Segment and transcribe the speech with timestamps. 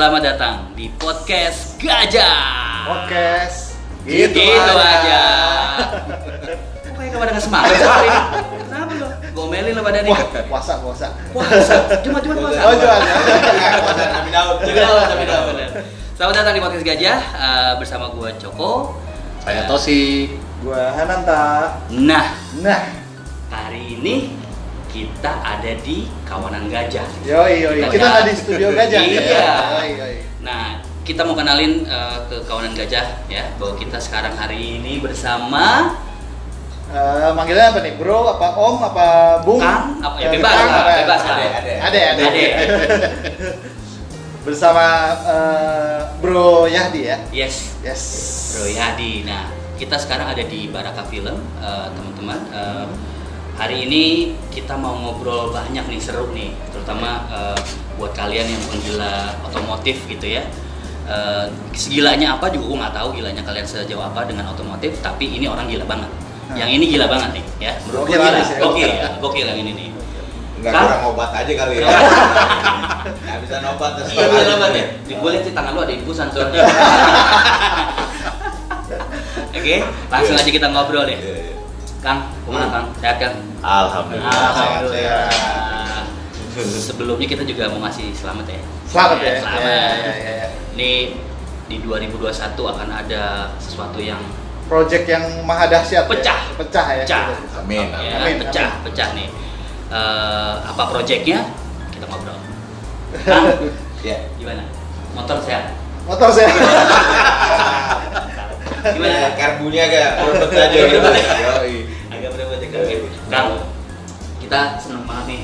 [0.00, 2.88] selamat datang di podcast Gajah.
[2.88, 3.76] Podcast
[4.08, 5.22] Gitu, aja.
[6.88, 8.08] Kok kayak pada nggak semangat sekali?
[8.64, 9.08] Kenapa lo?
[9.36, 10.08] Gomelin lo pada nih.
[10.08, 11.12] Wah, puasa, puasa.
[11.36, 12.64] Puasa, cuma cuma puasa.
[12.64, 12.72] Oh.
[12.80, 14.56] Nabi Daud.
[14.64, 15.68] Tapi Daud, tapi Daud, bener.
[16.16, 18.96] Selamat datang di podcast Gajah eh, bersama gua Coko.
[19.44, 20.32] Saya Tosi.
[20.64, 21.76] Gua Hananta.
[21.92, 22.88] Nah, Nah,
[23.52, 24.39] hari ini
[24.90, 27.06] kita ada di kawanan gajah.
[27.22, 27.78] yoi yoi.
[27.88, 29.00] Kita nggak di studio gajah.
[29.00, 29.54] Iya.
[29.78, 30.14] Yoi yoi.
[30.42, 35.94] Nah, kita mau kenalin eh, ke kawanan gajah ya bahwa kita sekarang hari ini bersama
[36.90, 37.94] Eh, manggilnya apa nih?
[37.94, 39.06] Bro, apa Om, apa
[39.46, 39.62] Bung?
[39.62, 40.98] Kang, apa ya Eh, bebas Kang, lah, apa ya?
[41.06, 41.36] bebas lah.
[41.38, 41.72] Ade, ade.
[41.78, 42.24] Ade, ade.
[42.26, 42.46] Ade.
[44.42, 44.86] Bersama
[45.22, 47.22] eh, Bro Yahdi ya.
[47.30, 48.02] Yes, Yes.
[48.58, 49.22] Bro Yadi.
[49.22, 51.38] Nah, kita sekarang ada di Baraka Film,
[51.94, 52.40] teman-teman.
[52.50, 52.86] Eh,
[53.60, 57.60] hari ini kita mau ngobrol banyak nih, seru nih, terutama eh,
[58.00, 60.48] buat kalian yang penggila otomotif gitu ya.
[61.04, 61.44] Eh,
[61.76, 65.68] segilanya apa juga gue nggak tahu gilanya kalian sejauh apa dengan otomotif, tapi ini orang
[65.68, 66.08] gila banget.
[66.48, 66.56] Nah.
[66.56, 67.72] Yang ini gila banget nih, ya.
[67.84, 68.56] Menurut gue Gokil gila, ya.
[68.56, 69.88] gokil ya, gokil yang ini nih.
[70.60, 70.84] Enggak Kang?
[70.88, 71.88] kurang obat aja kali ya.
[73.04, 74.08] Enggak bisa nobat terus.
[74.16, 74.84] Iya, bisa banget ya.
[75.20, 76.64] Gue lihat sih tangan lu ada infusan soalnya.
[79.60, 81.49] Oke, langsung aja kita ngobrol deh.
[82.00, 82.16] Iya, iya.
[82.16, 82.86] Kang, ke mana Kang?
[82.96, 83.32] Sehat kan?
[83.60, 84.32] Alhamdulillah.
[84.32, 85.28] sehat, sehat.
[85.28, 86.04] Alhamdulillah.
[86.80, 88.60] Sebelumnya kita juga mau ngasih selamat ya.
[88.88, 89.32] Selamat ya.
[89.38, 89.60] Selamat.
[89.60, 90.46] Ya, ya, ya, ya.
[90.74, 90.90] Ini
[91.68, 92.32] di 2021
[92.66, 93.22] akan ada
[93.60, 94.18] sesuatu yang
[94.66, 96.06] Project yang maha dahsyat.
[96.06, 96.10] ya.
[96.10, 96.40] Pecah.
[96.56, 97.02] Pecah ya.
[97.02, 97.26] pecah.
[97.58, 98.38] Amin, Ya, amin.
[98.38, 99.28] pecah, pecah nih.
[99.90, 101.42] Eh, apa proyeknya?
[101.90, 102.38] Kita ngobrol.
[103.26, 103.44] Kang,
[104.06, 104.16] Ya.
[104.38, 104.62] gimana?
[105.12, 105.74] Motor sehat?
[106.06, 106.48] Motor saya.
[108.80, 109.36] Gimana?
[109.36, 111.10] Karbunya agak berbet aja gitu.
[114.50, 115.42] Kita senang banget nih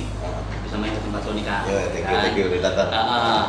[0.67, 2.23] bisa main ke tempat lo nih Kang Ya, thank you, Kan?
[2.27, 2.91] thank you udah datang.
[3.07, 3.47] Ah.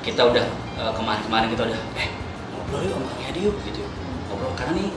[0.00, 0.44] kita udah
[0.78, 2.08] eh, kemarin-kemarin kita udah eh
[2.48, 3.82] ngobrol yuk sama Kang Yadi yuk gitu
[4.30, 4.88] ngobrol karena nih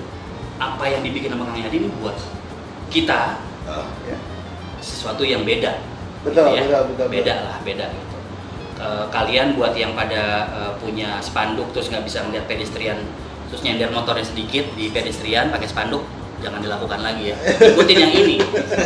[0.56, 2.18] apa yang dibikin sama Kang Yadi ini buat
[2.88, 4.20] kita Oh, Ya.
[4.78, 5.82] sesuatu yang beda
[6.22, 7.48] Betul, gitu betul, betul, beda betul.
[7.50, 8.12] lah beda gitu
[8.76, 13.02] Eh, kalian buat yang pada eh, punya spanduk terus nggak bisa melihat pedestrian
[13.50, 16.06] terus nyender motornya sedikit di pedestrian pakai spanduk
[16.44, 17.36] jangan dilakukan lagi ya.
[17.72, 18.36] Ikutin yang ini.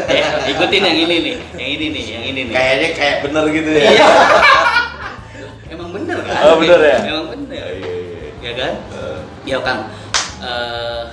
[0.07, 1.35] Ya, ikutin yang ini nih.
[1.57, 2.53] Yang ini nih yang ini nih.
[2.53, 3.89] Kayaknya kayak bener gitu ya.
[3.89, 4.07] Iya.
[5.67, 6.35] emang bener kan?
[6.45, 6.97] Oh, bener ya?
[7.03, 7.57] emang bener.
[7.57, 7.93] Iya, iya.
[8.39, 8.73] ya kan?
[8.93, 9.79] Eh, ya kang.
[10.37, 11.03] Eh,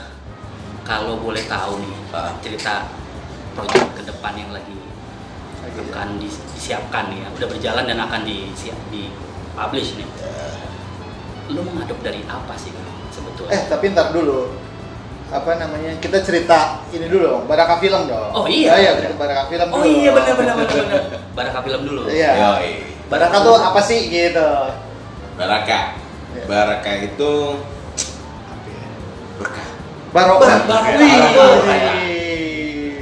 [0.85, 2.31] kalau boleh tahu nih Ah.
[2.39, 2.87] cerita
[3.59, 4.77] proyek ke depan yang lagi
[5.91, 7.29] akan dis- disiapkan nih ya.
[7.35, 9.11] Udah berjalan dan akan disiap di
[9.57, 10.07] publish nih
[11.45, 13.53] lu mengadop dari apa sih Kang, sebetulnya?
[13.53, 14.49] Eh, tapi ntar dulu.
[15.35, 15.99] Apa namanya?
[15.99, 18.31] Kita cerita ini dulu dong, Baraka Film dong.
[18.31, 18.71] Oh, iya.
[18.71, 19.91] Oh, iya, kita Baraka Film oh dulu.
[19.91, 21.03] iya benar benar benar benar
[21.35, 22.31] Baraka film dulu Iya.
[22.39, 22.71] Yoi.
[23.05, 24.51] Baraka tuh apa sih gitu?
[25.35, 25.99] Baraka.
[26.33, 26.45] Iya.
[26.47, 27.33] Baraka itu
[28.65, 28.87] ya?
[29.37, 29.67] Berkah.
[30.15, 30.47] Barokah.
[30.71, 31.99] Bar- barokah.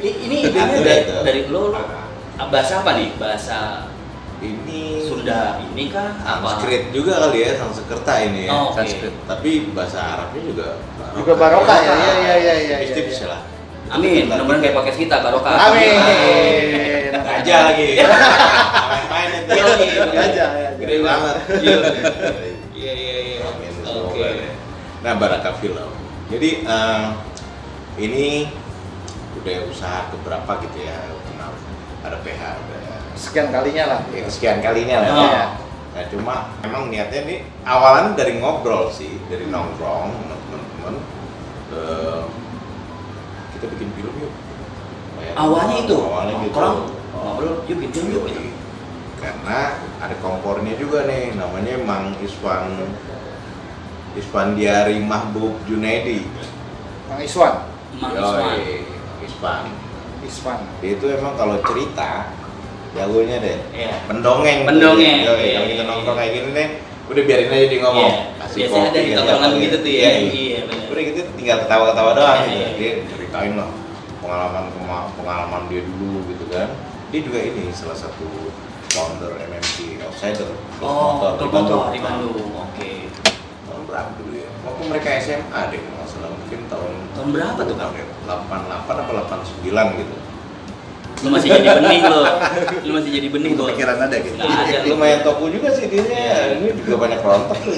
[0.02, 1.16] Ini idenya dari, itu.
[1.22, 2.00] dari lo lo-
[2.42, 3.86] bahasa apa nih bahasa
[4.42, 8.50] Ini Sunda ini kah apa Sanskrit juga kali ya, Sanskerta ini ya.
[8.50, 8.74] Oh.
[8.74, 9.14] Sanskrit.
[9.22, 10.66] Tapi bahasa Arabnya juga
[10.98, 11.14] barokah.
[11.22, 11.92] Juga barokah ya.
[11.94, 12.76] Iya iya iya iya.
[12.82, 13.26] Tips-tips iya.
[13.30, 13.40] lah.
[13.92, 15.94] Amin mudah-mudahan kayak podcast kita barokah Amin.
[17.12, 17.88] Raja lagi.
[18.90, 19.52] Main-main itu.
[19.52, 20.02] Iya, iya, iya.
[20.10, 20.70] Raja, ya.
[20.80, 21.36] Gede banget.
[21.62, 21.76] Iya.
[22.72, 24.50] iya iya iya Amin, oke semoga ya.
[25.06, 25.90] Nah, Baraka Film.
[26.32, 27.06] Jadi eh,
[28.00, 28.48] ini
[29.42, 30.98] udah usaha keberapa gitu ya,
[31.28, 31.52] kenal
[32.02, 34.00] ada PH, ada Sekian kalinya lah.
[34.10, 35.08] ya, kesekian kalinya lah.
[35.12, 35.28] Oh.
[35.28, 35.44] ya.
[35.92, 36.34] Nah, cuma
[36.64, 40.08] memang niatnya nih awalan dari ngobrol sih, dari nongkrong
[40.48, 40.94] teman-teman.
[41.68, 42.22] Eh,
[43.52, 44.32] kita bikin film yuk.
[45.20, 46.40] Kayak- awalnya itu Awalnya gitu.
[46.48, 46.78] nongkrong
[47.12, 48.50] ngobrol yuk bikin yuk gitu Yoi.
[49.22, 49.58] Karena
[50.02, 52.74] ada kompornya juga nih, namanya Mang Iswan
[54.12, 56.26] Isfandiari Mahbub Junaidi.
[57.08, 57.54] Mang Iswan.
[58.00, 58.58] Mang Iswan Mang
[59.22, 59.64] Iswan.
[60.22, 60.60] Iswan.
[60.82, 62.34] Dia itu emang kalau cerita
[62.92, 63.58] jagonya deh.
[63.72, 63.92] Iya.
[64.06, 64.58] Pendongeng.
[64.68, 66.22] Pendongeng, Yoi, iya, kalau kita iya, nongkrong iya.
[66.22, 66.68] kayak gini nih,
[67.08, 68.12] udah biarin aja dia ngomong.
[68.12, 68.22] Iya.
[68.40, 69.76] Kasih Biasanya ada kopi, di kasih tongkrongan begitu gitu.
[69.84, 70.00] tuh ya.
[70.02, 70.84] Iya, Iya, benar.
[70.92, 72.52] Udah gitu tinggal ketawa-ketawa doang Iya, gitu.
[72.52, 72.68] iya.
[72.76, 73.70] Dia ceritain lah
[74.22, 74.64] pengalaman
[75.18, 76.68] pengalaman dia dulu gitu kan.
[77.12, 78.26] Dia juga ini salah satu
[78.92, 80.52] founder MMC Outsider
[80.84, 82.90] oh klub motor di Bandung oke
[83.64, 84.48] tahun berapa dulu ya?
[84.62, 87.92] Waktu mereka SMA deh, kalau nggak salah mungkin tahun tahun berapa tuh kang
[88.28, 89.10] 88 apa
[89.64, 90.14] 89 gitu.
[91.22, 92.20] Lu masih jadi benih lo
[92.82, 94.34] lu masih jadi benih tuh Pikiran ada gitu.
[94.34, 94.78] Nggak ada.
[94.90, 96.04] Lumayan topu juga sih dia.
[96.58, 97.72] Ini juga banyak rontok tuh.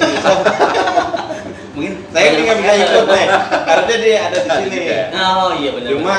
[1.74, 3.26] mungkin Saya ini nggak bisa ikut nih,
[3.66, 4.78] karena dia ada di sini.
[5.12, 6.16] oh iya benar Cuma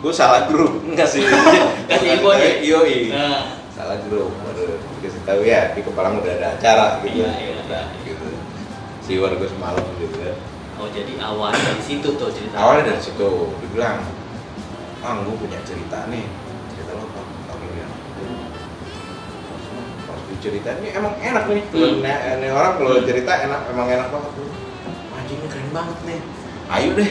[0.00, 1.22] gue salah grup nggak sih?
[1.90, 2.48] Kasih infonya.
[2.62, 3.10] Yoi.
[3.10, 3.42] Nah.
[3.74, 7.80] Salah bro baru dikasih tahu ya di Kepalang udah ada acara gitu Iya, iya, iya.
[8.06, 8.28] gitu
[9.02, 10.38] si warga semalam gitu kan
[10.78, 12.54] Oh jadi awal dari situ tuh cerita.
[12.54, 13.28] awalnya dari situ
[13.58, 13.98] dibilang
[15.02, 16.22] Mang gue punya cerita nih
[20.44, 21.64] diceritain ini emang enak nih.
[21.72, 22.04] Hmm.
[22.04, 24.48] ini, ini orang kalau cerita enak emang enak banget tuh.
[25.16, 26.20] Anjing ini keren banget nih.
[26.68, 27.10] Ayo deh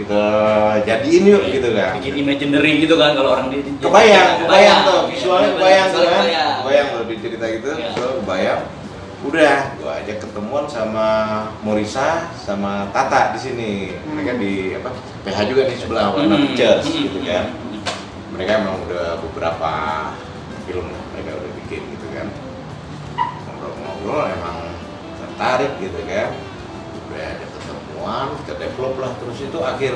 [0.00, 0.22] kita
[0.88, 1.92] jadiin yuk gitu kan.
[2.00, 5.00] Bikin imaginary gitu kan kalau orang di, di- kebayang kebayang tuh.
[5.04, 6.56] Iya, visualnya bener, kebayang tuh visualnya kan?
[6.64, 6.86] Kebayang.
[6.88, 7.88] tuh di cerita gitu Iya.
[7.92, 8.60] visual kebayang.
[9.20, 11.08] Udah gua ajak ketemuan sama
[11.60, 13.72] Morisa sama Tata di sini.
[14.08, 14.88] Mereka di apa
[15.20, 17.44] PH juga nih sebelah Warna Hmm, Pictures hmm, gitu hmm, kan.
[17.52, 17.80] Hmm.
[18.32, 19.72] mereka emang udah beberapa
[20.64, 22.32] film mereka udah bikin gitu kan
[24.10, 24.58] ngobrol-ngobrol emang
[25.22, 26.30] tertarik gitu kan.
[27.10, 29.92] Udah ada ketemuan kita develop lah terus itu akhir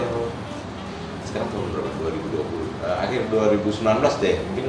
[1.27, 1.91] sekarang tahun berapa?
[1.99, 4.37] 2020 Eh, akhir 2019 deh.
[4.45, 4.67] Mungkin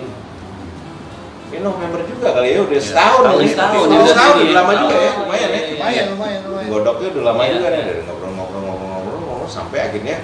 [1.51, 4.45] ini November juga kali ya udah setahun setahun, setahun, udah udah setahun jadi.
[4.47, 5.11] udah lama juga ya.
[5.19, 5.75] Lumayan ya iya, iya.
[5.75, 6.05] lumayan.
[6.15, 6.69] lumayan lumayan.
[6.71, 7.85] Godoknya udah lama Iya, juga nih iya.
[7.91, 10.17] dari ngobrol-ngobrol-ngobrol-ngobrol ngobrol sampai akhirnya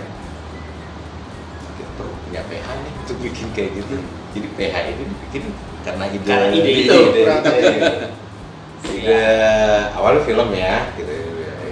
[1.99, 3.95] perlu punya PH nih untuk bikin kayak gitu.
[4.31, 5.43] Jadi PH ini dibikin
[5.83, 6.25] karena ide.
[6.31, 6.95] Karena ide itu.
[7.11, 7.21] Ide,
[8.83, 9.21] ide
[9.93, 11.13] awalnya film ya gitu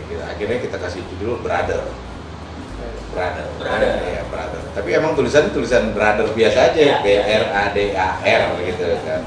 [0.07, 1.81] Kita- akhirnya kita kasih judul Brother
[3.09, 3.93] Brother Brother.
[4.05, 8.09] ya Brother tapi emang tulisannya tulisan Brother biasa aja Iya, B R A D A
[8.19, 9.21] R gitu kan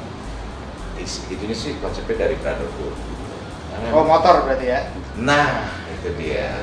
[0.97, 2.95] Is- itunya sih konsepnya dari Brotherhood
[3.69, 4.81] Karena- oh motor berarti ya
[5.15, 6.57] Nah, itu dia.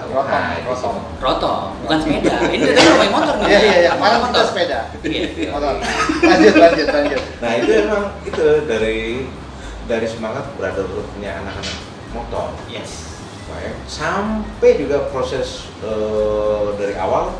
[0.00, 0.96] Rotong, Nah, itu rotong.
[0.96, 1.20] sih.
[1.20, 2.34] Roto, bukan sepeda.
[2.48, 3.46] Ini kita ngomongin motor nih.
[3.46, 4.44] iya iya iya Motor, malam kita motor.
[4.48, 5.48] sepeda Iya.
[5.52, 5.72] motor
[6.24, 8.98] lanjut lanjut lanjut Nah, itu emang itu dari
[9.86, 11.78] dari semangat brotherhoodnya anak-anak
[12.12, 12.52] motor.
[12.66, 13.10] Yes.
[13.50, 13.74] Baik.
[13.90, 17.34] Sampai juga proses eh, dari awal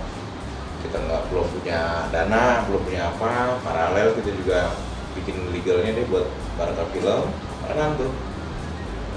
[0.81, 4.75] kita nggak belum punya dana, belum punya apa, paralel kita juga
[5.15, 6.27] bikin legalnya deh buat
[6.57, 7.31] Baraka Film,
[7.63, 8.13] barengan tuh.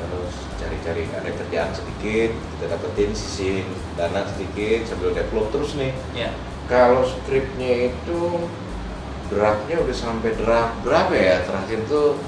[0.03, 5.95] Terus cari-cari ada kerjaan sedikit, kita dapetin sisihin dana sedikit sambil develop terus nih.
[6.13, 6.29] Ya.
[6.67, 8.19] Kalau skripnya itu
[9.31, 12.19] draftnya udah sampai draft berapa ya terakhir tuh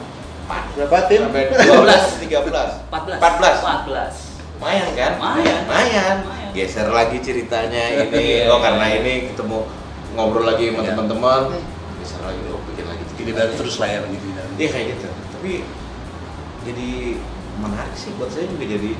[0.45, 3.17] berapa tim sampai 12 13 14.
[3.17, 3.17] 14.
[3.17, 4.55] 14.
[4.55, 5.61] lumayan kan Lumayan.
[5.65, 6.15] lumayan
[6.51, 8.97] geser lagi ceritanya ini Iya, oh karena iya.
[8.99, 9.57] ini ketemu
[10.13, 10.89] ngobrol lagi sama Iya.
[10.93, 11.41] teman-teman
[11.99, 14.27] geser lagi oh bikin lagi Jadi baru terus layar gitu.
[14.31, 15.51] dan- Iya kayak gitu tapi
[16.63, 16.89] jadi
[17.55, 18.91] menarik sih buat saya juga jadi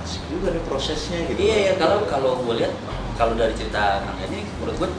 [0.00, 2.74] asik juga nih prosesnya gitu Iya ya kalau kalau gue lihat
[3.14, 4.90] kalau dari cerita Kang ini menurut gue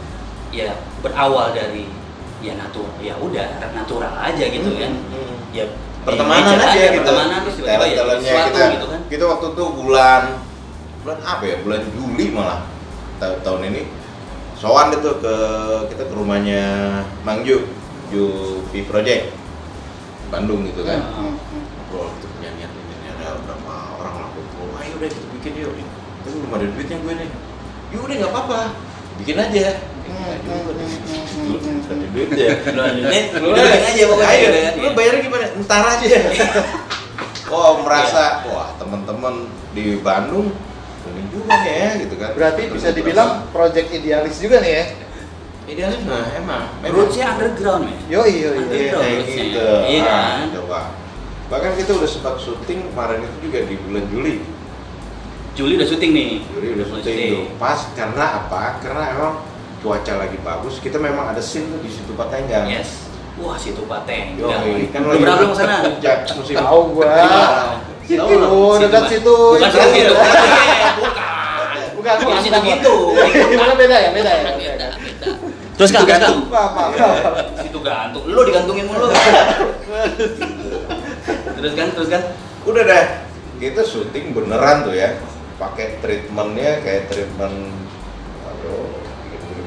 [0.51, 1.86] ya berawal dari
[2.44, 4.92] ya natural ya udah natural aja gitu kan.
[4.92, 5.36] Hmm.
[5.56, 5.66] Ya
[6.06, 7.00] pertemanan nature aja, gitu.
[7.02, 9.00] pertemanan terus tiba-tiba ya sesuatu kita gitu kan.
[9.10, 10.22] kita waktu itu bulan
[11.02, 11.56] bulan apa ya?
[11.64, 12.60] Bulan Juli malah
[13.18, 13.82] ta- tahun ini.
[14.56, 15.36] Sowan itu ke
[15.92, 16.64] kita ke rumahnya
[17.28, 17.68] Mang Ju
[18.08, 18.24] Ju
[18.72, 19.36] V Project
[20.32, 21.00] Bandung gitu kan.
[21.12, 21.36] Hmm.
[21.76, 25.74] ngobrol gitu punya niat ini ada berapa orang lah kumpul ayo deh kita bikin yuk.
[26.26, 27.30] Tapi belum ada duitnya gue nih.
[27.94, 28.60] Yuk udah nggak apa-apa.
[29.22, 29.66] Bikin aja
[30.06, 31.54] lu
[33.52, 35.46] Udah, bikin aja pokoknya lu bayarnya gimana?
[35.62, 36.18] Ntar aja.
[37.48, 40.50] oh merasa, wah teman-teman di Bandung
[41.06, 42.34] ini juga ya gitu kan.
[42.34, 44.86] berarti bisa dibilang project idealis juga nih ya
[45.65, 46.65] idealis nah emang.
[46.84, 47.98] Rootsnya underground ya.
[48.22, 49.44] yoi yoi Nanti Iya, Underground kayak rootsnya.
[49.44, 49.65] gitu.
[49.86, 50.48] Iya Ah, kan?
[50.51, 50.79] coba.
[51.46, 54.34] Bahkan kita udah sempat syuting kemarin itu juga di bulan Juli.
[55.53, 56.29] Juli udah syuting nih.
[56.48, 57.46] Juli udah syuting tuh.
[57.56, 58.62] Pas karena apa?
[58.79, 59.34] Karena emang
[59.86, 60.82] cuaca lagi bagus.
[60.82, 62.65] Kita memang ada scene tuh di situ Patenggang.
[62.65, 63.06] Yes.
[63.38, 64.34] Wah, situ Pateng.
[64.34, 64.65] Yo, Udah.
[64.89, 65.75] kan pernah belum ke sana.
[65.86, 66.56] puncak musim.
[66.58, 67.13] tahu gua
[68.01, 68.82] situ Tahu nggak?
[68.82, 69.77] dekat Situ, Bukan itu.
[69.77, 70.13] situ gitu.
[70.15, 72.96] bukan Bukan bukan situ gitu.
[73.50, 74.88] gimana beda ya beda ya Beda.
[75.75, 76.92] Terus kan, maaf, maaf.
[77.60, 78.24] Situ gantung.
[78.25, 79.12] Lu digantungin mulu.
[81.60, 82.22] terus kan, terus kan.
[82.63, 83.04] udah dah
[83.60, 85.20] kita syuting beneran tuh ya
[85.56, 87.72] pakai treatmentnya kayak treatment
[88.44, 89.04] aduh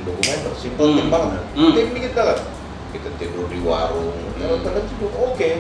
[0.09, 1.09] dokumenter simpel Hmm.
[1.09, 1.73] banget Hmm.
[1.73, 2.39] tim dikit banget
[2.89, 5.51] kita tidur di warung terus tidur oke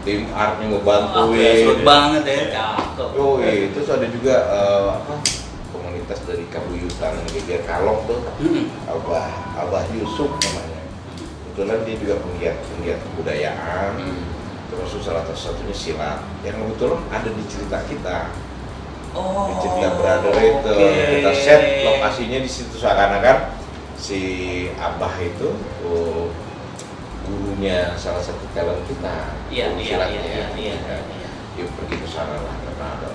[0.00, 3.08] tim artnya ngebantuin Surut banget ya, cakep.
[3.18, 5.14] oh iya terus ada juga eh, apa
[5.68, 8.70] komunitas dari Kabuyutan Geger Kalong tuh Hmm.
[8.86, 9.26] Abah
[9.58, 10.80] Abah Yusuf namanya
[11.42, 14.22] kebetulan dia juga penggiat penggiat kebudayaan Hmm.
[14.66, 18.18] terus salah satunya silat yang kebetulan ada di cerita kita
[19.10, 19.48] Oh.
[19.48, 20.92] di cerita brother itu oke.
[21.10, 23.36] kita set lokasinya di situ seakan-akan
[23.96, 24.20] si
[24.76, 25.48] abah itu
[25.82, 26.28] oh,
[27.24, 30.20] gurunya salah satu talent kita Iya, guru iya, silatnya.
[30.20, 31.30] iya, iya, iya, Ya, iya.
[31.56, 33.10] yuk pergi ke sana lah karena ada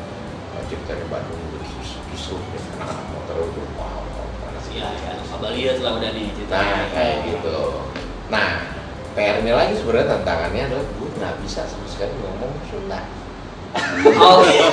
[0.68, 1.72] cerita di Bandung terus
[2.12, 4.02] justru ya, anak-anak motor itu wow
[4.42, 5.12] panas Iya, ya.
[5.32, 6.54] Abah lihat lah udah nih cerita.
[6.54, 7.58] Nah, kayak gitu.
[8.28, 8.50] Nah,
[9.12, 13.00] PR-nya lagi sebenarnya tantangannya adalah gue nggak bisa sama sekali ngomong Sunda.
[14.20, 14.68] Oh, iya.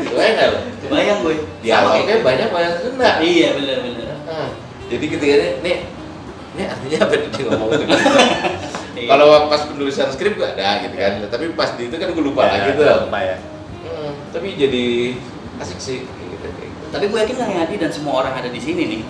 [0.00, 0.58] Kebayang nggak lo?
[0.88, 1.34] Bayang gue.
[1.60, 3.20] Dialognya banyak bahasa Sunda.
[3.20, 4.09] Iya, benar benar.
[4.90, 5.76] Jadi ketika ini, nih,
[6.58, 7.84] ini artinya apa nih dia ngomong gitu.
[8.90, 9.16] Iya.
[9.16, 12.52] Kalau pas penulisan skrip gak ada gitu kan, tapi pas di itu kan gue lupa
[12.52, 12.84] lagi tuh.
[13.08, 13.36] Lupa ya.
[13.86, 15.16] Hmm, tapi jadi
[15.56, 15.98] asik sih.
[16.04, 16.84] Gitu, gitu.
[16.92, 19.00] Tapi gue yakin Kang Yadi dan semua orang ada di sini nih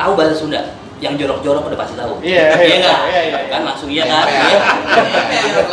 [0.00, 0.62] tahu bahasa Sunda.
[0.98, 2.14] Yang jorok-jorok udah pasti tahu.
[2.24, 3.00] Iya, iya, iya nggak?
[3.04, 3.52] iya, iya, iya.
[3.52, 4.24] Kan langsung iya kan?
[4.26, 4.58] Iya.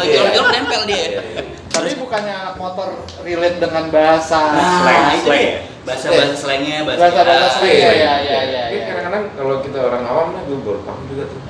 [0.03, 0.97] Jorok-jorok nempel dia.
[0.97, 1.41] Iya, iya.
[1.71, 2.87] Tapi bukannya anak motor
[3.23, 5.74] relate dengan bahasa Nah, slang, itu slang.
[5.85, 8.85] Bahasa-bahasa slangnya, bahasa Bahasa-bahasa slang, Iya, iya, iya, iya, iya, Tapi iya.
[8.89, 11.41] kadang-kadang kalau kita orang awam lah gue baru paham juga tuh.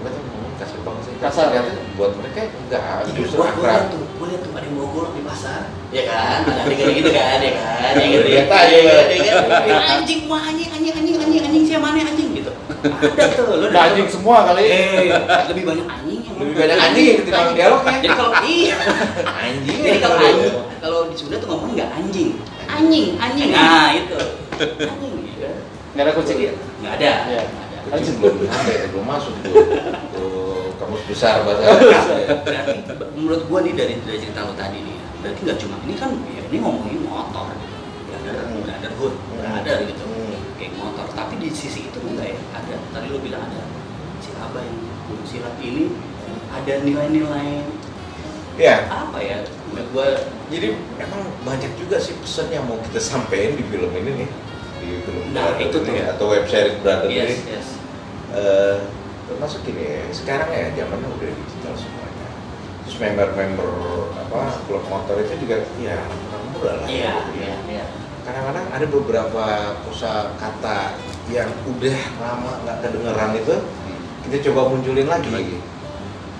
[0.00, 1.12] Gue tuh ngomong kasar banget sih.
[1.20, 1.44] Kasar.
[1.52, 2.82] Ternyata buat mereka enggak
[3.12, 3.92] justru gua, gua liat akrab.
[3.92, 5.60] tuh, gua liat tuh ada yang bawa golok di pasar,
[5.92, 6.38] ya kan?
[6.48, 7.92] Ada adegan gitu kan, ya kan?
[7.92, 9.62] Ya gitu, Lihat ya aja, kan?
[9.68, 9.78] Ya?
[10.00, 12.52] Anjing, wah anjing, anjing, anjing, anjing, anjing, siapa mana anjing gitu.
[12.82, 14.62] Ada tuh, lu Udah anjing semua kali.
[14.72, 15.12] Eh,
[15.52, 17.98] lebih banyak anjing yang Lebih banyak anjing ketimbang dialognya.
[18.00, 18.76] Jadi kalau iya,
[19.28, 19.78] Anjing.
[19.84, 22.30] jadi kalau anjing, kalau di Sunda tuh ngomong nggak anjing,
[22.72, 23.50] anjing, anjing.
[23.52, 24.18] Nah itu,
[24.84, 25.48] anjing, gitu.
[25.92, 26.52] Nggak ada kucing ya?
[26.80, 27.12] Nggak ada.
[27.28, 27.42] Iya.
[27.44, 27.78] nggak ada.
[27.98, 29.54] Kucing belum sampai, belum masuk tuh.
[30.80, 31.62] Kamus besar bahasa.
[32.42, 32.78] Berarti
[33.14, 36.42] menurut gua nih dari dari cerita lo tadi nih, berarti nggak cuma ini kan, ya
[36.48, 37.54] ini ngomongin motor,
[38.10, 38.62] brother, Hmm.
[38.66, 39.38] brotherhood, Hmm.
[39.38, 40.34] brother gitu, Hmm.
[40.58, 41.06] geng motor.
[41.14, 42.74] Tapi di sisi itu enggak ya, ada.
[42.90, 43.62] Tadi lo bilang ada
[44.18, 44.78] si Abah yang
[45.22, 45.92] silat ini
[46.50, 47.62] ada nilai-nilai
[48.60, 49.40] Ya, apa ya?
[49.92, 50.06] Gua
[50.48, 54.28] jadi emang banyak juga sih pesan yang mau kita sampaikan di film ini nih.
[54.80, 56.12] Di film Nah, Brother itu ini, tuh.
[56.16, 57.36] atau web series Brother yes, ini.
[57.56, 57.68] yes.
[58.32, 58.76] Eh,
[59.28, 62.28] termasuk gini ya, sekarang ya zamannya udah digital semuanya.
[62.84, 63.70] Terus member-member
[64.16, 65.96] apa klub motor itu juga ya
[66.52, 66.86] muda lah.
[66.88, 67.16] Iya, ya.
[67.36, 67.84] iya, iya.
[68.22, 69.44] Kadang-kadang ada beberapa
[69.84, 70.96] kosa kata
[71.28, 73.56] yang udah lama nggak kedengeran itu
[74.28, 75.58] kita coba munculin lagi.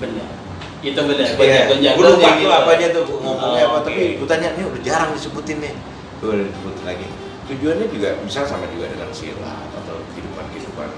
[0.01, 0.42] Benar.
[0.83, 1.25] Itu benar.
[1.25, 2.43] Iya, Gua jago-jago gue lupa gitu.
[2.43, 3.87] tuh apa aja tuh ngomongnya Oh, apa, oke.
[3.87, 5.75] tapi gue tanya nih udah jarang disebutin nih.
[6.19, 7.07] Gue udah disebutin lagi.
[7.43, 10.89] Tujuannya juga misal sama juga dengan silat atau kehidupan kehidupan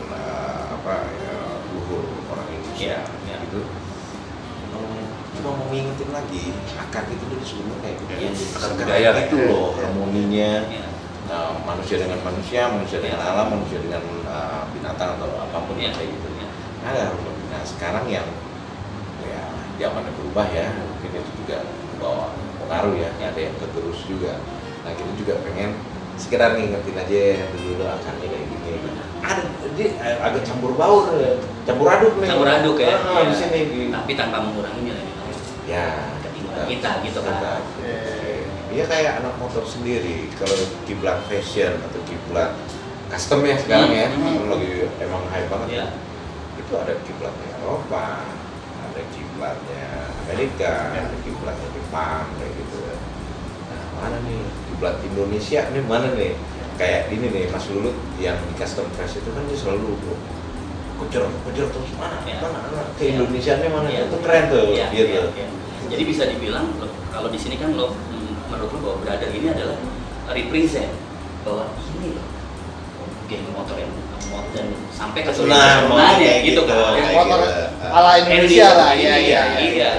[0.70, 1.34] apa ya,
[1.70, 3.36] luhur orang Indonesia Iya, iya.
[3.42, 3.60] gitu.
[5.34, 6.42] Cuma mau ngingetin lagi
[6.74, 8.12] akar itu dulu sebelumnya kayak gitu.
[8.16, 8.40] Yes.
[8.56, 10.52] Akar Budaya itu loh harmoninya.
[10.70, 10.86] Iya.
[11.24, 13.28] Nah, manusia dengan manusia, manusia dengan Iya.
[13.32, 15.90] alam, manusia dengan uh, binatang atau apa pun Iya.
[15.92, 16.28] kayak gitu.
[16.30, 16.48] Iya.
[16.84, 17.42] Ada harmoni.
[17.50, 18.28] Nah sekarang yang
[19.24, 19.42] ya
[19.76, 21.58] zamannya berubah ya, mungkin itu juga
[21.98, 23.10] bawa pengaruh ya.
[23.20, 24.38] Ada yang keterus juga.
[24.84, 25.70] Nah kita juga pengen
[26.14, 28.72] sekedar ngingetin aja dulu dulu akarnya kayak gini.
[29.24, 29.42] Ada
[29.74, 31.34] dia eh, agak campur baur, ya.
[31.64, 32.28] campur aduk nih.
[32.28, 32.94] Campur aduk ya.
[32.94, 33.22] Ah, Iya.
[33.26, 35.84] di sini di Tapi tanpa mengurangi nilai-nilai ya
[36.22, 37.34] ketinggalan kita gitu kan.
[37.34, 37.52] kita.
[38.68, 40.28] Dia kayak anak motor sendiri.
[40.34, 40.54] Kalau
[40.84, 42.52] kiblat fashion atau kiblat
[43.08, 44.50] custom ya sekarang Hmm, ya, hmm.
[44.50, 45.68] lagi emang high banget.
[45.72, 45.86] Iya.
[46.58, 48.06] Itu ada kiblatnya Eropa,
[49.34, 49.84] kiblatnya
[50.30, 52.78] Amerika, ada kiblatnya Jepang kayak gitu.
[53.66, 56.38] Nah, mana nih kiblat Indonesia nih mana nih?
[56.74, 59.94] Kayak ini nih Mas Lulut yang di custom fresh itu kan dia selalu
[60.98, 62.38] kucer kucer terus mana Iya.
[62.42, 63.10] mana mana ke Iya.
[63.18, 64.02] Indonesia nih mana Iya.
[64.06, 65.06] itu keren tuh Iya, gitu.
[65.10, 65.46] iya, iya.
[65.90, 66.70] Jadi bisa dibilang
[67.10, 69.78] kalau di sini kan lo mm, menurut lo bahwa brother ini adalah
[70.30, 70.90] represent
[71.42, 72.26] bahwa ini loh
[73.26, 73.90] geng motor yang
[74.34, 76.62] modern sampai ke seluruh Nah, mau mana kayak gitu gitu.
[76.66, 76.98] kan.
[76.98, 77.62] Yang motor gitu.
[77.86, 79.90] ala Indonesia lah, iya iya Iya.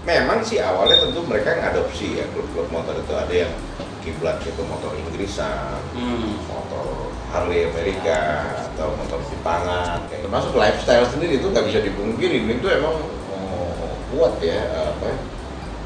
[0.00, 3.52] Memang sih awalnya tentu mereka ngadopsi ya klub-klub motor itu ada yang
[4.00, 6.40] kiblat itu motor Inggrisan, Hmm.
[6.48, 8.18] motor Harley Amerika
[8.64, 12.96] atau motor Jepangan, kayak termasuk lifestyle sendiri itu nggak bisa dipungkiri itu emang
[13.30, 15.16] oh, kuat ya apa ya,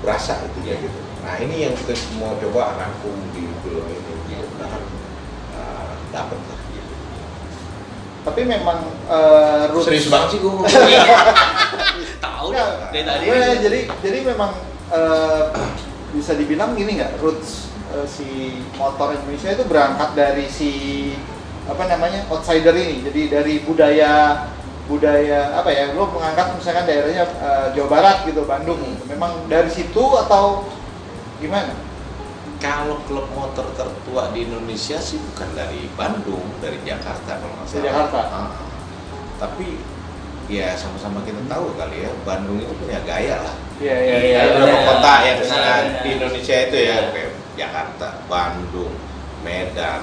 [0.00, 0.98] berasa itu ya gitu.
[1.20, 4.40] Nah ini yang kita mau coba rangkum di film ini, Iya.
[4.40, 4.82] mudah-mudahan
[5.52, 6.60] uh, dapat lah.
[8.24, 10.52] Tapi memang eh, roots- Serius banget sih gue.
[12.24, 13.24] Tahu deh dari tadi.
[13.28, 14.50] gue jadi jadi memang
[14.88, 15.42] eh,
[16.10, 18.28] bisa dibilang gini nggak roots eh, si
[18.74, 20.70] motor Indonesia itu berangkat dari si
[21.68, 23.04] apa namanya outsider ini.
[23.04, 24.44] Jadi dari budaya
[24.84, 28.80] budaya apa ya lo mengangkat misalkan daerahnya eh, Jawa Barat gitu Bandung.
[29.04, 30.64] Memang dari situ atau
[31.40, 31.76] gimana
[32.64, 37.76] Kalau klub motor tertua di Indonesia sih bukan dari Bandung, dari Jakarta kalau nggak Dari
[37.76, 37.84] salah.
[38.08, 38.20] Jakarta.
[38.24, 38.50] Ah.
[39.36, 39.68] Tapi
[40.46, 43.54] ya sama-sama kita tahu kali ya, Bandung itu punya gaya lah.
[43.76, 44.88] Iya iya Iya, Ada beberapa benar.
[44.88, 46.00] kota yang Benar, sangat benar.
[46.00, 46.96] di Indonesia itu ya, Iya.
[47.12, 48.92] kayak Jakarta, Bandung,
[49.42, 50.00] Medan,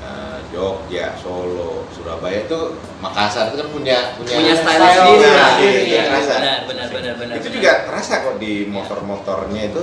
[0.00, 2.60] eh, Jogja, Solo, Surabaya itu
[2.98, 4.96] Makassar itu kan punya punya, punya style sendiri.
[4.96, 5.52] sendiri, lah.
[5.60, 6.34] iya, Iya, terasa.
[6.40, 7.34] benar, benar, benar, benar.
[7.36, 7.56] itu benar.
[7.60, 9.82] juga terasa kok di motor-motornya itu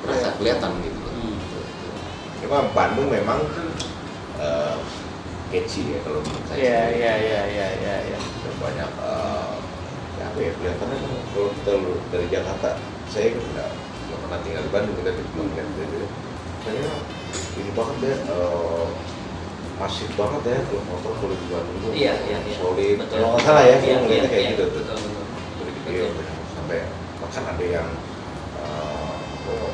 [0.00, 0.98] terasa kelihatan gitu.
[2.40, 2.48] Hmm.
[2.48, 3.40] Cuma Bandung memang
[4.40, 4.76] eh,
[5.52, 6.56] catchy ya kalau menurut saya.
[6.56, 9.52] iya iya iya iya iya iya Ada banyak eh,
[10.20, 11.72] apa ya kelihatannya kan kalau kita
[12.12, 12.68] dari Jakarta
[13.08, 13.70] saya kan nggak
[14.06, 15.98] nggak pernah tinggal di Bandung kita cuma ngeliat dari
[16.60, 16.92] kayaknya
[17.58, 18.86] ini banget ya eh,
[19.76, 22.56] masif banget ya kalau motor kalau di Bandung tuh Iya, iya, iya.
[22.56, 23.16] solid Betul.
[23.16, 24.52] kalau nggak salah ya Iya, saya ngeliatnya iya, kayak iya.
[24.54, 25.20] gitu Betul, betul.
[25.90, 26.04] Iya,
[26.54, 26.78] sampai
[27.18, 27.88] bahkan ada yang
[28.60, 29.14] eh,
[29.50, 29.70] oh,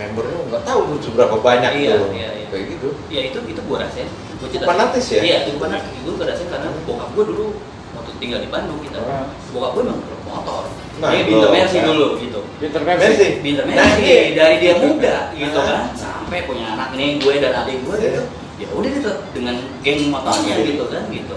[0.00, 2.46] membernya nggak tahu tuh seberapa banyak Iya, tuh iya, iya.
[2.48, 4.08] kayak gitu Ya itu itu gua rasain.
[4.40, 4.66] Gua cerita.
[4.66, 5.20] Fanatis ya?
[5.20, 5.90] Iya, itu fanatis.
[6.00, 7.46] Gua ngerasain karena bokap gua dulu
[7.92, 8.98] waktu tinggal di Bandung kita.
[9.02, 9.26] Ah.
[9.50, 10.62] Bokap gua memang klub motor.
[11.00, 11.86] Nah, Dia binter Mercy kan.
[11.88, 12.40] dulu gitu.
[12.56, 13.02] Pinter Mercy.
[13.02, 13.28] Mercy.
[13.40, 14.20] Binter Nah, Mercy iya.
[14.34, 15.64] dari dia muda gitu Ah.
[15.64, 18.04] kan sampai punya anak nih gue dan adik gue Iya.
[18.06, 18.22] gitu.
[18.60, 20.66] Ya udah gitu dengan geng motornya Iya.
[20.66, 21.34] gitu kan gitu.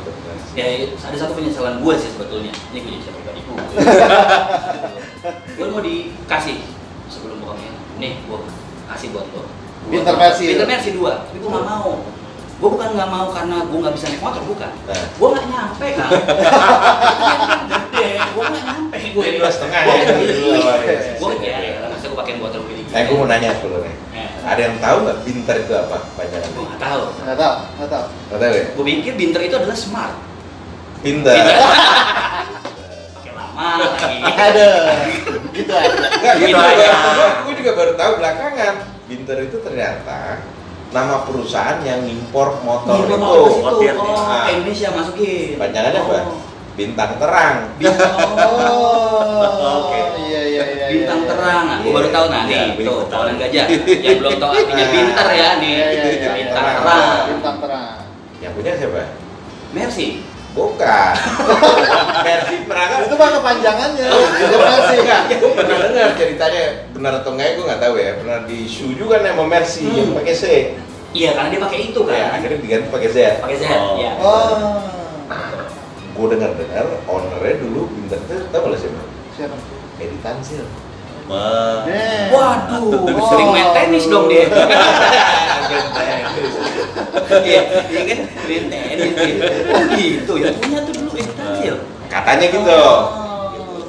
[0.53, 2.51] Ya ada satu penyesalan gue sih sebetulnya.
[2.70, 3.55] Ini gue jadi pribadi gue.
[5.55, 6.58] gue mau dikasih
[7.08, 7.72] sebelum bokapnya.
[8.04, 8.40] Nih gue
[8.92, 9.48] kasih buat lo.
[9.88, 10.44] Pinter Mercy.
[10.52, 11.24] Pinter Mercy dua.
[11.24, 12.04] Tapi gue nggak mau.
[12.60, 14.72] Gue bukan nggak mau karena gue nggak bisa naik motor bukan.
[14.84, 15.04] Nah.
[15.16, 16.10] Gue nggak nyampe kan.
[17.72, 18.08] Gede.
[18.36, 18.98] Gue nggak nyampe.
[19.16, 20.06] Gue Dua setengah Gue ya?
[20.12, 20.26] beli.
[20.36, 21.00] Dua, iya.
[21.16, 21.58] Gue ya,
[21.88, 23.96] masa gue pakai buat lebih Eh, gue mau nanya dulu nih.
[24.20, 24.30] Eh.
[24.44, 26.50] Ada yang tahu nggak binter itu apa panjangan?
[26.52, 27.02] Gue nggak tahu.
[27.24, 28.06] Nggak tahu, nggak tahu.
[28.28, 28.64] Nggak tahu ya?
[28.76, 30.16] Gue pikir binter itu adalah smart.
[31.00, 31.36] Binter.
[33.54, 34.18] Lama lagi.
[34.48, 34.70] Ada.
[35.52, 35.98] Gitu aja.
[36.12, 36.48] Enggak gitu.
[36.50, 36.88] Gitu aja.
[37.42, 38.74] Gue juga baru tahu belakangan.
[39.04, 40.42] Binter itu ternyata
[40.90, 43.18] nama perusahaan yang impor motor Impor itu.
[43.18, 43.64] motor situ.
[43.64, 43.94] Motir.
[43.96, 44.46] Oh, Nah.
[44.48, 45.56] Indonesia masukin.
[45.56, 46.16] Panjangannya apa?
[46.24, 46.38] Oh.
[46.74, 47.56] Bintang terang.
[47.76, 50.00] Bintang, Oh, Oke.
[50.24, 50.86] iya iya iya.
[50.90, 51.30] bintang iya.
[51.30, 51.64] terang.
[51.70, 51.94] Gue Iya.
[51.94, 53.12] baru tahu nah Iya, nih, baru tuh tahu.
[53.14, 53.66] kawanan gajah.
[53.96, 55.72] Yang belum tahu artinya binter ya nih.
[55.72, 56.32] Iya, iya, iya.
[56.34, 56.78] Bintang Terang.
[56.80, 57.22] terang.
[57.28, 57.98] Bintang terang.
[58.40, 59.02] Yang punya siapa?
[59.72, 60.08] Mercy.
[60.54, 61.14] Bukan.
[62.24, 63.00] Mercy pernah kan?
[63.04, 64.06] Itu mah kepanjangannya.
[64.06, 64.96] Pinter Mercy.
[65.02, 68.12] Enggak, gue pernah dengar ceritanya benar atau enggak gue nggak tahu ya.
[68.22, 69.98] Pernah di shoe juga nih sama Mercy Hmm.
[69.98, 70.44] yang pakai C.
[71.14, 72.30] Iya, karena dia pakai itu Ya, kan.
[72.38, 73.18] akhirnya diganti pakai Z.
[73.40, 73.64] Pakai Z.
[73.66, 73.94] Oh.
[73.98, 74.12] Iya.
[74.18, 74.78] Oh.
[76.14, 79.02] Gue dengar-dengar ownernya dulu binter itu tahu nggak siapa?
[79.34, 79.56] Siapa?
[79.98, 80.66] Edi Tansil.
[81.34, 81.82] Wah.
[82.30, 83.26] Waduh, Oh.
[83.28, 84.46] sering main tenis dong dia.
[87.34, 89.13] Iya, iya kan main tenis.
[89.67, 91.76] Oh gitu ya, punya tuh dulu eh Tansil.
[92.06, 92.69] Katanya gitu.
[92.69, 93.02] Oh.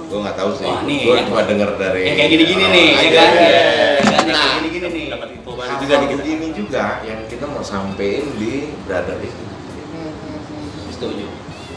[0.06, 0.64] Gue nggak tahu sih.
[0.64, 2.00] Wah, nih, gue yang- cuma dengar dari.
[2.06, 3.28] Yang kayak gini-gini nih, ya kan?
[3.28, 3.60] Ya, Iya.
[3.60, 3.60] ya
[4.00, 4.22] kan?
[4.24, 5.04] Yang Nah, kayak gini-gini nih.
[5.10, 6.08] Dapat info baru juga kita.
[6.14, 8.52] begini juga yang kita mau sampein di
[8.82, 9.42] brother itu.
[9.44, 10.88] Hmm, hmm, hmm.
[10.88, 11.26] Setuju.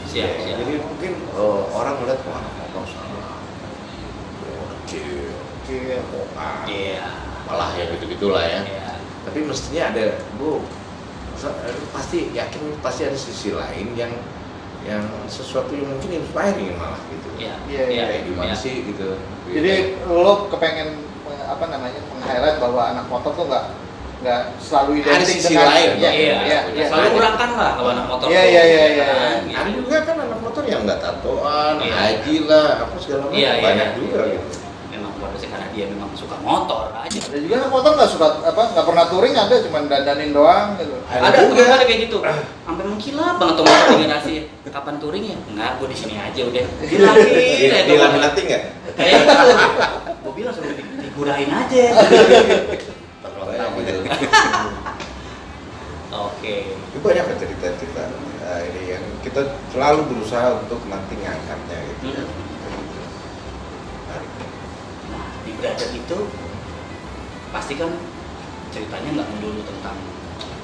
[0.08, 0.56] Siap, Ya, siap.
[0.56, 3.20] Jadi mungkin eh, orang melihat wah motor sama.
[4.80, 5.04] Oke,
[6.00, 6.20] Oke.
[6.34, 7.06] ah, Iya.
[7.44, 8.60] malah ya gitu gitulah ya.
[8.62, 8.88] Iya.
[9.24, 10.04] Tapi mestinya ada
[10.36, 10.62] bu
[11.38, 14.12] eh, pasti yakin pasti ada sisi lain yang
[14.86, 17.28] yang sesuatu yang mungkin inspiring malah gitu.
[17.36, 17.54] Iya.
[17.68, 18.04] Iya, iya.
[18.08, 18.56] Kayak gimana Iya.
[18.56, 19.08] sih gitu.
[19.48, 19.72] Jadi
[20.06, 21.04] lo kepengen
[21.48, 23.64] apa namanya meng-highlight bahwa anak motor tuh nggak
[24.18, 26.86] nggak selalu Ada identik sisi dengan lain, Iya, Iya, iya, iya.
[26.90, 28.26] Selalu kurangkan lah kalau anak motor.
[28.26, 29.56] Iya, iya, iya, iya, kan, iya.
[29.62, 31.94] Ada juga kan anak motor yang nggak tatoan, Iya.
[31.94, 33.96] haji lah, apa segala macam Iya, iya, banyak iya.
[33.96, 34.48] juga gitu.
[35.78, 37.06] Dia memang suka motor aja.
[37.06, 40.90] Ada juga motor nggak suka apa nggak pernah touring ada cuma dandanin doang gitu.
[41.06, 42.18] Ada Ada ada kayak gitu.
[42.66, 44.50] Sampai mengkilap banget tuh motor generasi.
[44.68, 45.38] Kapan touring ya?
[45.38, 46.66] Enggak, gue di sini aja udah.
[46.82, 48.62] Dilamin Iya, ya di laminating nggak?
[48.98, 49.54] Kayak gitu.
[50.18, 51.84] Gue bilang suruh di- digurain aja.
[53.78, 54.02] Gitu.
[56.18, 56.74] Oke.
[56.74, 58.02] Itu banyak kan cerita-cerita
[58.42, 62.10] eh, ini yang kita selalu berusaha untuk nanti ngangkatnya gitu.
[62.10, 62.18] ya.
[62.18, 62.18] Hmm.
[62.18, 62.26] Gitu.
[65.08, 65.47] Menarik.
[65.58, 66.18] Brother itu
[67.48, 67.90] pasti kan
[68.68, 69.96] ceritanya nggak melulu tentang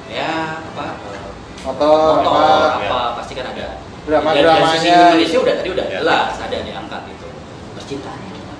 [0.07, 1.33] ya apa eh,
[1.65, 4.61] Motor, motor apa apa pasti kan ada Drama-dramanya.
[4.61, 5.99] Dari sisi Indonesia udah tadi udah Ya.
[5.99, 7.29] jelas ada diangkat itu
[7.73, 8.55] percintaannya gimana?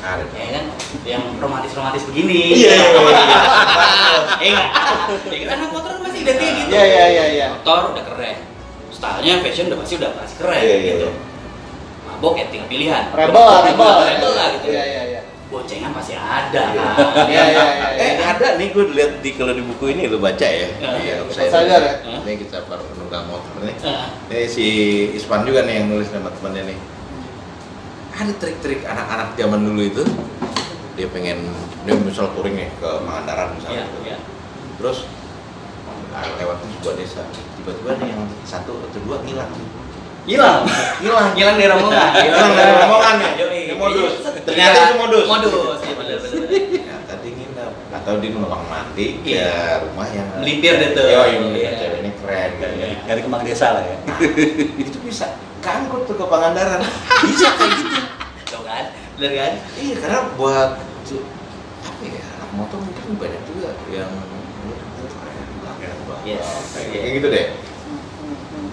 [0.00, 0.24] Ada.
[0.30, 0.64] ya kan
[1.02, 3.20] yang romantis romantis begini Iya, iya, iya.
[4.38, 4.68] enggak
[5.34, 7.46] ya kan anak motor kan masih identik gitu Iya iya iya iya.
[7.50, 8.36] motor udah keren
[8.88, 11.12] stylenya fashion udah pasti udah pasti keren Iya, iya, gitu iya.
[12.06, 13.92] mabok ya tinggal pilihan Rebel lah, rebel.
[14.06, 15.20] rebel lah gitu Iya iya iya.
[15.54, 16.82] Boncengan pasti ada Iya.
[16.90, 16.96] kan
[17.30, 17.86] Iya iya iya.
[17.94, 20.66] Eh ada nih gue lihat di kalau di buku ini lu baca ya.
[20.74, 20.90] Ya.
[20.98, 21.94] Iya, Outsider ya?
[22.26, 23.76] Ini kita para penunggang motor nih.
[24.26, 24.66] Ini si
[25.14, 26.78] Ispan juga nih yang nulis nama temannya nih.
[28.14, 30.02] Ada trik-trik anak-anak zaman dulu itu.
[30.94, 31.50] Dia pengen
[31.82, 33.84] dia misal touring nih ke Pangandaran iya misalnya.
[34.02, 34.16] iya
[34.74, 35.06] Terus
[36.10, 37.22] ah, lewat sebuah desa.
[37.54, 39.50] Tiba-tiba nih yang satu atau dua ngilang.
[40.24, 40.64] hilang
[41.04, 41.36] Hilang.
[41.36, 43.32] hilang dari rombongan Hilang dari rombongan nih.
[43.84, 44.12] Modus.
[44.16, 44.40] Iya.
[44.42, 45.24] Ternyata itu modus.
[45.26, 47.72] modus iya benar benar Ya, tadi nginep.
[47.92, 49.52] Atau dia numpang mandi ke Iya.
[49.82, 51.04] rumah yang Melipir deh tuh.
[51.06, 51.70] Yo, ini Iya.
[51.76, 52.50] cewek ini keren.
[52.54, 52.86] gitu ya.
[53.04, 53.96] Dari, kembang desa lah ya.
[54.82, 55.26] itu bisa
[55.60, 56.80] keangkut tuh ke Pangandaran
[57.24, 57.96] bisa kayak gitu
[58.46, 64.12] Tuh kan benar kan iya karena buat apa ya anak motor mungkin banyak juga yang.
[66.24, 66.40] Yes.
[66.72, 67.00] kayak Iya.
[67.00, 67.46] kayak gitu deh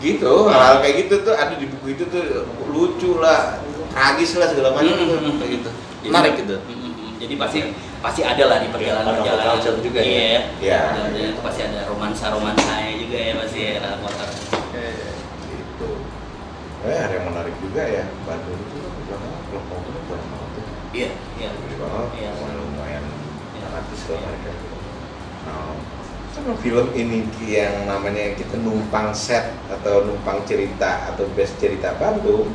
[0.02, 2.24] gitu hal-hal kayak gitu tuh ada di buku itu tuh
[2.68, 3.60] lucu lah
[3.92, 5.70] tragis lah segala macam Mm, gitu, mm, mm, kayak gitu.
[6.02, 6.56] Jadi- Menarik gitu.
[6.58, 7.12] Mm, mm, mm.
[7.22, 7.60] Jadi pasti
[8.02, 10.10] pasti ada lah di perjalanan Ada perjalanan juga ya.
[10.10, 10.40] Iya.
[10.58, 10.80] Iya.
[10.82, 14.28] Ada, ada, itu pasti ada romansa romansanya juga ya pasti ya dalam motor.
[15.46, 15.90] Gitu.
[16.82, 19.20] Eh ada yang menarik juga ya Bandung itu kan udah
[19.54, 20.64] klub motor itu banyak banget tuh.
[20.92, 21.50] Iya, iya.
[21.78, 22.30] Banget, Iya.
[22.34, 23.04] lumayan lumayan
[23.54, 23.66] Iya.
[23.70, 24.52] fanatis lah mereka.
[25.42, 25.74] Nah,
[26.58, 32.50] film ini yang namanya kita numpang set atau numpang cerita atau best cerita Bandung.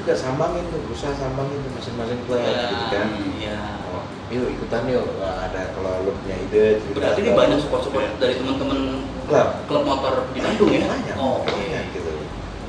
[0.00, 2.64] Nah kita juga sambangin tuh, berusaha sambangin tuh masing-masing klub Iya.
[2.72, 3.06] gitu kan.
[3.36, 3.58] Iya.
[3.86, 8.16] Oh, yuk ikutan yuk, Wah, ada kalau lu punya ide cerita Berarti ini banyak support-support
[8.16, 8.78] dari teman-teman
[9.28, 9.48] Klub.
[9.68, 10.88] klub motor di Bandung ya?
[10.88, 11.52] banyak Oh, oke.
[11.52, 12.10] banyak gitu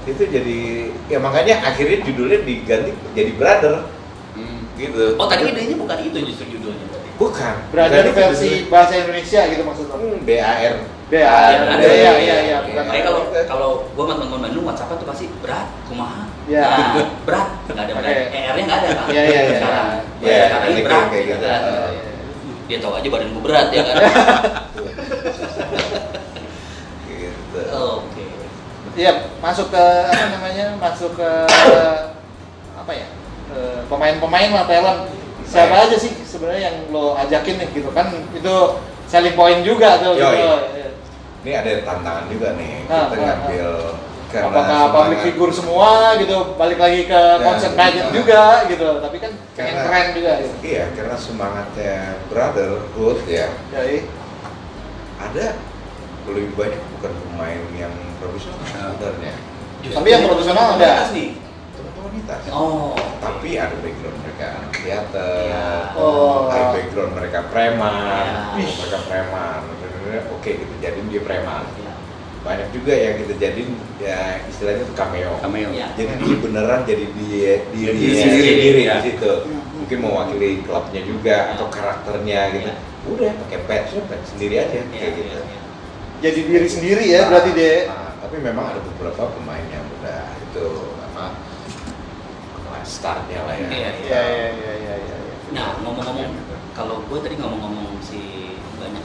[0.02, 0.60] itu jadi
[1.08, 3.86] ya makanya akhirnya judulnya diganti jadi brother
[4.34, 4.66] Hmm.
[4.74, 7.10] gitu Oh tadi idenya bukan itu justru judulnya berarti.
[7.16, 9.94] bukan Brother itu versi bahasa Indonesia gitu maksudnya.
[9.94, 10.74] hmm, BAR
[11.12, 11.52] BAR.
[11.52, 12.84] Iya, Iya iya iya iya bukan.
[12.88, 16.24] Makanya kalau kalau gua sama teman-teman Bandung WhatsApp tuh pasti berat, kumaha.
[16.48, 16.64] Iya.
[16.64, 16.96] Nah,
[17.28, 18.16] berat, nggak ada berat.
[18.32, 19.06] ER-nya nggak ada kan?
[19.12, 19.58] Iya, iya, iya.
[19.60, 19.88] Sekarang.
[20.24, 21.06] Iya, sekarang ini berat.
[21.12, 21.44] kayak gitu.
[21.44, 21.62] kan.
[21.62, 22.12] Iya, iya.
[22.72, 23.96] Dia tahu aja badan gua berat ya kan.
[27.12, 28.24] gitu Oke.
[28.96, 29.12] Iya,
[29.44, 30.66] masuk ke apa namanya?
[30.80, 31.30] Masuk ke
[32.72, 33.08] apa ya?
[33.52, 35.00] eh, Pemain-pemain lah talent.
[35.44, 38.08] Siapa aja sih sebenarnya yang lo ajakin nih gitu kan?
[38.32, 38.80] Itu
[39.12, 40.16] selling point juga tuh.
[40.16, 40.40] Yoi.
[40.40, 40.52] gitu.
[41.42, 43.70] Ini ada tantangan juga nih Nah, kita nah, ngambil
[44.32, 46.56] karena Apakah public figure semua gitu?
[46.56, 48.14] Balik lagi ke Dan- konsep budget nah.
[48.16, 48.90] juga gitu.
[49.04, 50.54] Tapi kan pengen keren juga gitu.
[50.64, 51.96] iya karena semangatnya
[52.32, 54.08] brotherhood ya Jadi
[55.20, 55.46] ada
[56.24, 58.62] lebih banyak bukan pemain yang profesional
[58.96, 59.34] sebenarnya
[59.82, 61.12] Justru Tapi yang profesional ada.
[61.12, 61.32] nih.
[62.52, 62.94] Oh.
[63.18, 65.70] tapi ada background mereka anak teater, Iya.
[65.96, 66.48] Oh.
[66.48, 67.94] ada background mereka preman,
[68.56, 69.60] mereka preman,
[70.28, 71.64] oke kita jadiin dia preman.
[71.76, 71.94] Iya.
[72.42, 75.32] Banyak juga yang kita jadiin ya istilahnya itu cameo.
[75.40, 75.70] Cameo.
[75.70, 75.88] Iya.
[75.94, 78.94] Jadi dia beneran jadi dia diri Diri sendiri, sendiri, diri ya.
[78.98, 79.32] di situ.
[79.46, 79.62] Hmm.
[79.82, 81.52] Mungkin mewakili klubnya juga Iya.
[81.54, 82.66] atau karakternya gitu.
[82.68, 82.76] Iya.
[83.02, 85.38] Udah pakai patch patch sendiri aja Iya, kayak gitu.
[85.42, 85.60] iya.
[86.22, 87.80] jadi diri sendiri ya Nah, berarti deh.
[87.90, 90.66] nah, tapi memang ada beberapa pemain yang udah itu
[91.02, 91.26] apa
[92.84, 93.68] startnya lah ya.
[93.70, 94.22] Iya, Iya iya
[94.54, 95.18] iya iya iya.
[95.52, 96.30] Nah, ngomong-ngomong,
[96.72, 98.31] kalau gue tadi ngomong-ngomong si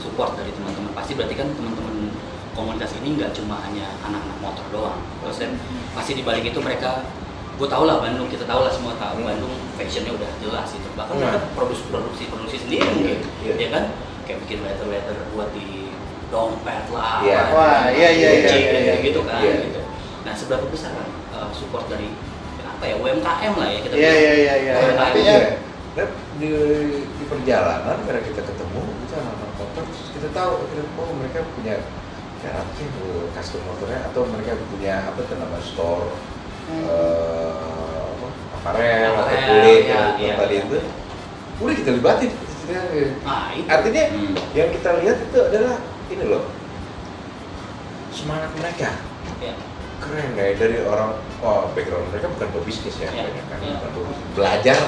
[0.07, 2.15] support dari teman-teman, pasti berarti kan teman-teman
[2.55, 4.99] komunitas ini nggak cuma hanya anak-anak motor doang.
[5.21, 5.51] Terus kan
[5.93, 7.03] pasti di balik itu mereka,
[7.59, 9.29] gue tau lah Bandung, kita tahu lah semua tahu Hmm.
[9.29, 10.87] Bandung fashionnya udah jelas itu.
[10.95, 11.21] Bahkan Nah.
[11.27, 13.53] mereka produksi produksi produksi sendiri mungkin, Iya.
[13.59, 13.83] ya kan?
[14.25, 15.91] Kayak bikin letter-letter buat di
[16.27, 17.41] dompet lah, Iya.
[17.53, 18.93] Wah, iya, iya, iya, iya, iya.
[19.03, 19.39] gitu kan.
[19.39, 19.53] Iya.
[19.69, 19.81] Gitu.
[20.25, 22.11] Nah, seberapa besar kan uh, support dari
[22.67, 24.73] apa ya UMKM lah ya kita Iya iya iya iya.
[24.75, 25.01] UMKM.
[25.01, 25.35] Artinya
[26.37, 26.49] di,
[26.93, 28.81] di perjalanan karena kita ketemu
[30.17, 31.75] kita tahu kita, oh mereka punya
[32.37, 36.07] karakter tuh custom motornya atau mereka punya apa tuh nama store
[36.67, 36.83] Hmm.
[36.83, 38.27] eh, apa,
[38.59, 40.67] aparel atau kulit iya, yang iya, tadi iya.
[40.67, 40.77] itu
[41.57, 42.31] udah kita libatin
[43.23, 43.63] Nah, itu.
[43.71, 44.35] artinya Hmm.
[44.51, 45.79] yang kita lihat itu adalah
[46.11, 46.43] ini loh
[48.11, 48.89] semangat mereka
[49.39, 49.55] Ya.
[50.03, 53.77] keren deh dari orang oh background mereka bukan pebisnis ya, Ya, kan ya.
[54.35, 54.79] belajar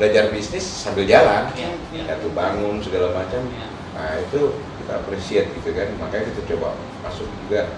[0.00, 2.16] belajar bisnis sambil jalan Ya, ya.
[2.16, 3.68] jatuh bangun segala macam Ya.
[4.00, 5.92] Nah itu kita appreciate gitu kan.
[6.00, 6.72] Makanya kita coba
[7.04, 7.68] masuk juga.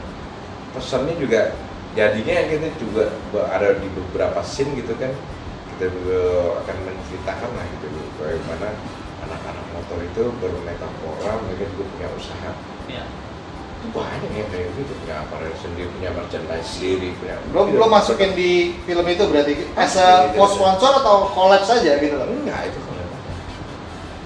[0.72, 1.50] Pesannya juga
[1.92, 3.11] jadinya kita juga
[3.50, 5.11] ada di beberapa scene gitu kan.
[5.74, 6.20] Kita juga
[6.62, 8.68] akan menceritakan lah gitu bagaimana
[9.26, 12.50] anak-anak motor itu bermetafora mereka juga punya usaha.
[12.87, 13.02] Ya.
[13.82, 18.30] itu banyak ya kayak gitu punya aparel sendiri punya merchandise sendiri punya belum belum masukin
[18.30, 19.58] di film itu berarti?
[19.74, 20.38] As a Gitu.
[20.38, 22.14] post sponsor atau collab saja gitu?
[22.14, 22.30] Loh.
[22.30, 23.01] enggak itu kalau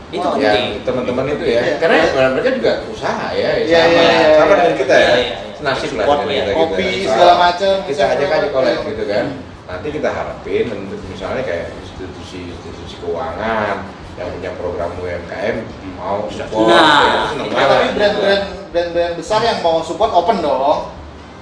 [0.06, 0.38] Itu Wow.
[0.38, 0.68] ya penting.
[0.86, 1.74] teman-teman itu ya Iya.
[1.76, 1.96] karena
[2.30, 4.56] mereka juga usaha ya Iya, sama iya, iya, sama iya.
[4.56, 5.36] dengan kita ya Iya, iya, iya.
[5.58, 6.44] nasib lah dengan ya.
[6.44, 7.10] kita Kopi gitu.
[7.10, 7.74] segala macam.
[7.84, 9.40] kita ajak aja collab gitu kan Hmm.
[9.66, 13.76] nanti kita harapin untuk misalnya kayak institusi-institusi keuangan
[14.14, 15.56] yang punya program UMKM
[15.96, 20.94] mau support Nah, ya, Ya, banget tapi brand-brand brand-brand besar yang mau support open dong.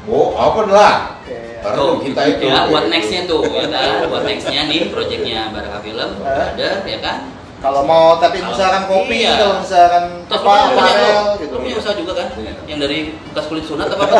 [0.06, 1.20] oh open lah.
[1.60, 4.04] Karena Tuh, kita itu ya, buat nextnya tuh, ya kan?
[4.06, 7.16] Buat nextnya nih, projectnya Baraka Film, ada, ya kan?
[7.64, 9.40] Kalau mau tapi Kalau- misalkan kopi, iya.
[9.40, 11.54] kalau misalkan Terus apa lu punya aparel tuh, gitu.
[11.56, 12.26] punya usaha juga kan?
[12.30, 12.52] Punya.
[12.64, 14.18] Yang dari bekas kulit sunat apa apa?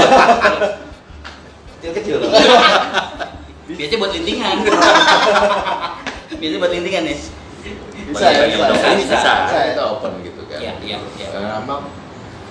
[1.77, 2.17] kecil-kecil
[3.67, 4.57] Biasanya buat lintingan.
[6.35, 7.19] Biasanya buat lintingan nih.
[8.05, 8.65] Bisa ya, bisa.
[8.71, 9.17] Bisa, bisa.
[9.17, 9.65] Bisa ya.
[9.73, 11.29] kita open gitu kan Iya, iya, iya.
[11.59, 11.89] Emang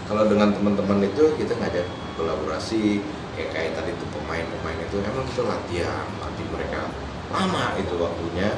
[0.03, 3.01] kalau dengan teman-teman itu kita ngajak kolaborasi
[3.33, 6.81] kayak kayak tadi tuh pemain-pemain itu emang kita latihan latih mereka
[7.29, 8.49] lama itu waktunya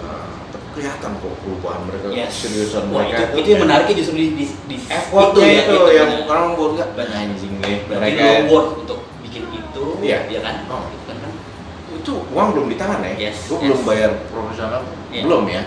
[0.00, 0.49] tapi
[0.80, 2.32] kelihatan kok perubahan mereka Yes.
[2.40, 6.10] seriusan Wah, mereka itu, itu yang menariknya justru di, di, di effortnya itu, gitu, yang
[6.10, 6.24] ya.
[6.24, 10.18] orang buat nggak anjing nih Berarti mereka worth untuk bikin itu, Iya.
[10.32, 10.54] ya kan?
[10.72, 10.88] Oh.
[10.88, 11.32] Itu kan kan
[12.00, 13.64] itu uang belum di tangan ya Yes, gue yes.
[13.68, 15.22] belum bayar profesional Iya.
[15.28, 15.62] belum ya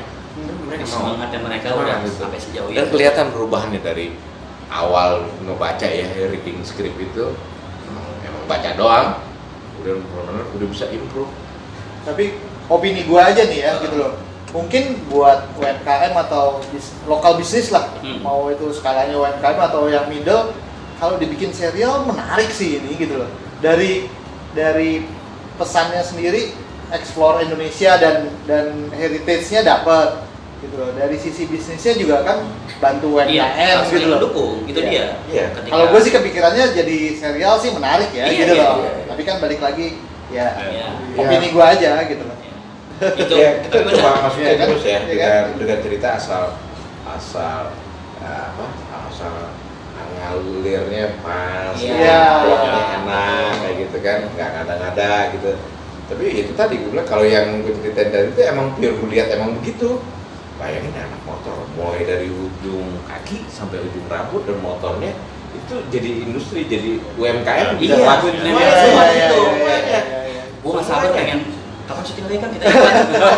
[0.66, 2.18] mereka semangatnya mereka udah gitu.
[2.26, 4.18] sampai sejauh dan itu kelihatan perubahannya dari
[4.74, 7.26] awal ngebaca ya reading script itu
[7.86, 9.08] emang, emang baca doang
[9.84, 11.30] udah benar-benar udah bisa improve
[12.04, 12.36] Tapi
[12.68, 14.12] opini gua aja nih ya gitu loh.
[14.54, 18.22] Mungkin buat UMKM atau bis- lokal bisnis lah, Hmm.
[18.22, 20.54] mau itu skalanya UMKM atau yang middle,
[20.96, 23.30] kalau dibikin serial menarik sih ini gitu loh.
[23.60, 24.06] Dari
[24.54, 25.10] dari
[25.54, 26.54] pesannya sendiri,
[26.90, 30.22] explore Indonesia dan dan heritage-nya dapat
[30.60, 30.94] gitu loh.
[30.94, 32.46] Dari sisi bisnisnya juga kan
[32.78, 34.22] bantu UMKM iya gitu loh.
[34.22, 34.88] mendukung itu Iya.
[34.88, 35.46] dia Iya.
[35.52, 38.78] Ketika- Kalau gue sih kepikirannya jadi serial sih menarik ya Iya, gitu iya, loh.
[38.78, 39.06] iya, iya.
[39.10, 39.98] Tapi kan balik lagi
[40.30, 40.88] ya Iya.
[41.16, 42.38] opini gua aja gitu loh.
[43.02, 44.68] Itu ya, kita coba masukin Iya kan?
[44.70, 45.58] terus ya Iya dengan kan?
[45.60, 46.44] dengan cerita asal
[47.04, 47.62] asal
[48.22, 48.66] eh, apa
[49.10, 49.34] asal
[50.14, 52.22] ngalirnya pas Iya.
[52.46, 55.52] plotnya enak kayak gitu kan nggak ngada-ngada gitu
[56.04, 59.28] tapi itu tadi gue bilang kalau yang gue ceritain dari itu emang pure gue lihat
[59.34, 60.04] emang begitu
[60.56, 65.12] bayangin anak motor mulai dari ujung kaki sampai ujung rambut dan motornya
[65.54, 69.78] itu jadi industri jadi UMKM bisa Iya, ngelakuin iya, semuanya iya, semua iya, itu iya,
[69.82, 70.44] iya, iya.
[70.62, 71.40] gue nggak sabar pengen
[71.84, 72.66] kapan syuting lagi kan kita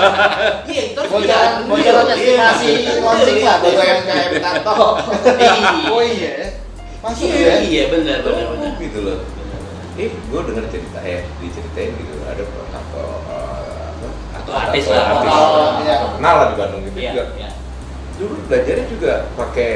[0.71, 4.39] iya itu harus Bocoran kita- bocoran iya, estimasi iya, launching lah iya, buat iya.
[4.39, 4.87] Tato.
[5.35, 5.89] Iya.
[5.89, 6.47] Oh iya, ya.
[7.01, 7.55] masuk iya ya.
[7.61, 9.17] iya benar benar benar gitu loh
[9.95, 13.01] eh gue denger cerita ya diceritain gitu ada eh, apa
[14.35, 15.03] Tato artis lah.
[15.15, 15.95] artis Oh, iya.
[16.13, 17.49] kenal lah di Bandung gitu iya juga iya
[18.15, 19.71] dulu belajarnya juga pakai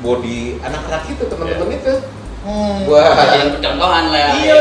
[0.00, 1.94] body anak-anak itu teman-teman itu
[2.44, 2.84] Hmm.
[2.84, 3.08] Wah.
[3.32, 4.54] jadi percontohan lah ya iya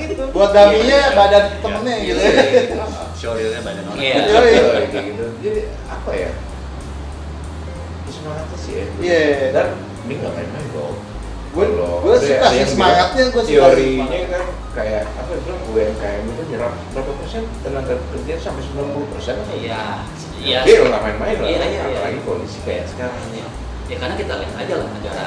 [0.00, 2.16] gitu Buat daminya badan temennya gitu.
[2.16, 2.80] Iya.
[3.12, 3.98] Showreelnya badan orang.
[3.98, 4.14] Iya.
[4.16, 4.40] Iya,
[4.88, 5.00] iya.
[5.04, 6.30] gitu jadi apa ya
[8.00, 9.22] Ya, semangatnya sih ya Iya.
[9.52, 9.66] dan
[10.02, 10.92] ini nggak main-main loh
[11.50, 13.50] Gue gue suka sih semangatnya gue suka.
[13.50, 18.62] teorinya sih kan kayak apa ya bilang UMKM itu nyerap berapa persen tenaga kerja sampai
[18.64, 19.82] 90 persen iya
[20.38, 21.98] iya Dia nggak main-main lah, Iya, iya, iya.
[21.98, 23.18] apalagi kondisi kayak sekarang.
[23.28, 23.46] Iya.
[23.84, 25.26] ya karena kita lihat aja lah negara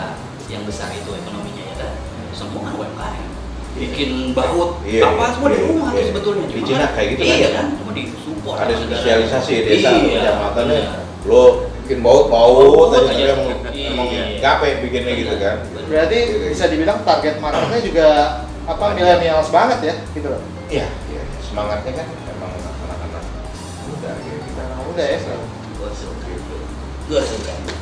[0.54, 1.92] yang besar itu ekonominya ya kan
[2.32, 3.26] semua kan UMKM
[3.74, 6.06] bikin baut Iya, apa semua di iya, rumah tuh iya.
[6.08, 7.34] sebetulnya Di Cuma Cina kan- kayak gitu kan?
[7.34, 10.20] iya kan cuma di support Ada spesialisasi desa Iya.
[10.22, 10.78] kecamatannya.
[10.78, 10.92] Iya.
[11.26, 11.42] Lo
[11.82, 13.18] bikin baut baut Baut aja aja.
[13.18, 13.90] dia emang Iya.
[13.90, 15.56] emang gape bikinnya gitu kan.
[15.90, 16.46] Berarti Gitu.
[16.54, 18.08] bisa dibilang target marketnya juga
[18.64, 20.42] apa milenials banget ya gitu loh.
[20.70, 21.22] Iya, iya.
[21.42, 23.24] Semangatnya kan emang anak-anak
[23.84, 24.38] muda gitu.
[24.44, 24.62] kita.
[24.64, 25.18] Anak muda ya.
[27.06, 27.54] Gua suka.
[27.54, 27.74] Gitu.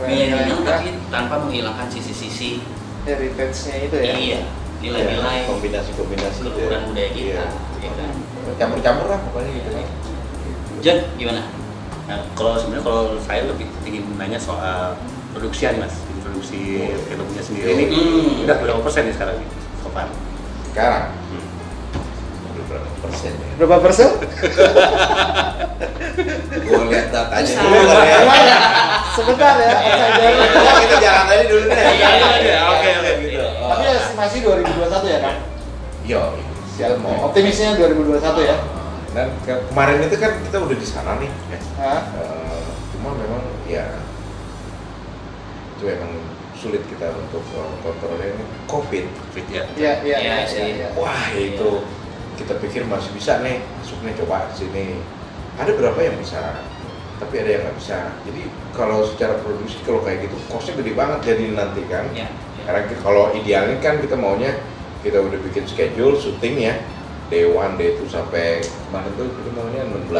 [0.00, 2.62] Milenial tapi tanpa menghilangkan sisi-sisi
[3.04, 4.14] heritage-nya itu ya.
[4.14, 4.40] iya
[4.78, 6.78] nilai-nilai Iya, kombinasi-kombinasi ya.
[6.84, 7.46] budaya kita Iya.
[7.80, 8.10] ya kan?
[8.56, 9.86] Campur-campur lah pokoknya gitu kan.
[10.78, 11.42] Jan gimana
[12.06, 14.96] Nah, kalau sebenarnya kalau saya lebih ingin nanya soal
[15.28, 18.44] produksian mas, produksi filmnya sendiri ini Hmm.
[18.48, 19.36] udah berapa persen nih sekarang
[19.76, 20.08] so far?
[20.66, 21.12] Sekarang
[22.68, 23.48] berapa persen ya?
[23.56, 24.08] Berapa persen?
[26.58, 27.62] Gue lihat datanya Bisa.
[27.62, 28.18] dulu kali ya.
[28.20, 28.56] Gimana?
[29.10, 30.32] Sebentar ya, outsider.
[30.38, 31.76] Ya, kita jalan tadi dulu deh.
[31.78, 32.58] Iya, iya, iya.
[32.68, 33.44] Oke, oke gitu.
[33.58, 35.34] Tapi estimasi 2021 ya kan?
[36.04, 36.20] Yo,
[36.74, 38.56] kita mau Optimisnya 2021 ya.
[39.08, 41.30] Dan ke- kemarin itu kan kita udah di sana nih.
[41.48, 41.58] ya.
[41.78, 42.00] Hah?
[42.14, 43.84] Eh, cuma memang ya
[45.74, 46.10] itu emang
[46.52, 49.04] sulit kita untuk eh, kontrolnya ini COVID.
[49.32, 49.64] Fit ya.
[49.72, 50.88] Iya, iya, Iya, iya, iya.
[50.92, 51.70] Wah itu
[52.38, 55.02] kita pikir masih bisa nih masuk nih coba sini.
[55.58, 56.62] Ada berapa yang bisa,
[57.18, 57.98] tapi ada yang nggak bisa.
[58.22, 62.06] Jadi kalau secara produksi kalau kayak gitu costnya gede banget jadi nanti kan.
[62.14, 62.62] ya, ya.
[62.62, 64.54] Karena kalau idealnya kan kita maunya
[65.02, 66.74] kita udah bikin schedule syuting ya
[67.28, 70.10] day one, day two sampai kemarin tuh kita maunya 16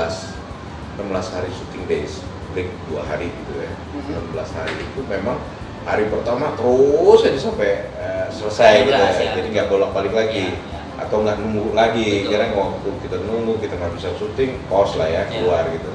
[0.98, 2.12] 16 hari syuting days
[2.50, 4.34] break dua hari gitu ya Mhm.
[4.34, 5.38] 16 hari itu memang
[5.82, 9.24] hari pertama terus aja sampai eh, selesai gitu 16 ya.
[9.24, 9.30] ya.
[9.40, 10.77] jadi nggak bolak balik lagi Ya, ya.
[10.98, 12.30] Atau nggak nunggu lagi Betul.
[12.34, 15.38] karena waktu kita nunggu kita nggak bisa syuting kos lah ya Ya.
[15.38, 15.90] keluar gitu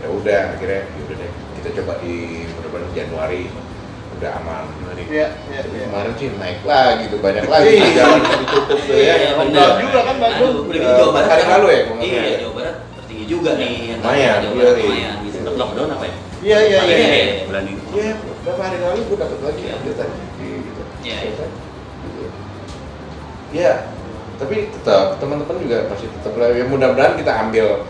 [0.00, 2.14] ya udah akhirnya ya udah deh kita coba di
[2.50, 3.42] mudah-mudahan Januari
[4.16, 4.64] udah aman
[5.00, 5.86] Iya, iya, tapi iya.
[5.90, 7.88] kemarin sih naik lagi tuh banyak lagi Iya.
[7.98, 9.14] jalan ditutup tuh ya.
[9.16, 9.58] Iya, benar.
[9.58, 10.46] Lockdown juga kan Bandung.
[10.46, 12.36] Aduh, udah gitu Jawa Barat hari kan- lalu ya, Iya, ya?
[12.38, 14.84] Jawa Barat tertinggi juga nih yang Lumayan, Jawa iya, Barat iya.
[14.86, 15.34] lumayan gitu.
[15.34, 16.14] Sempat lockdown apa ya?
[16.14, 17.08] Iya, iya, Iya, iya.
[17.10, 17.42] iya.
[17.48, 17.82] Bulan ini.
[17.90, 19.72] Iya, beberapa hari lalu gue dapat lagi Iya.
[19.74, 20.82] update tadi gitu.
[21.00, 21.50] Iya, Selesai.
[24.40, 27.84] Ya, tapi tetap teman-teman juga masih tetap ya mudah-mudahan kita ambil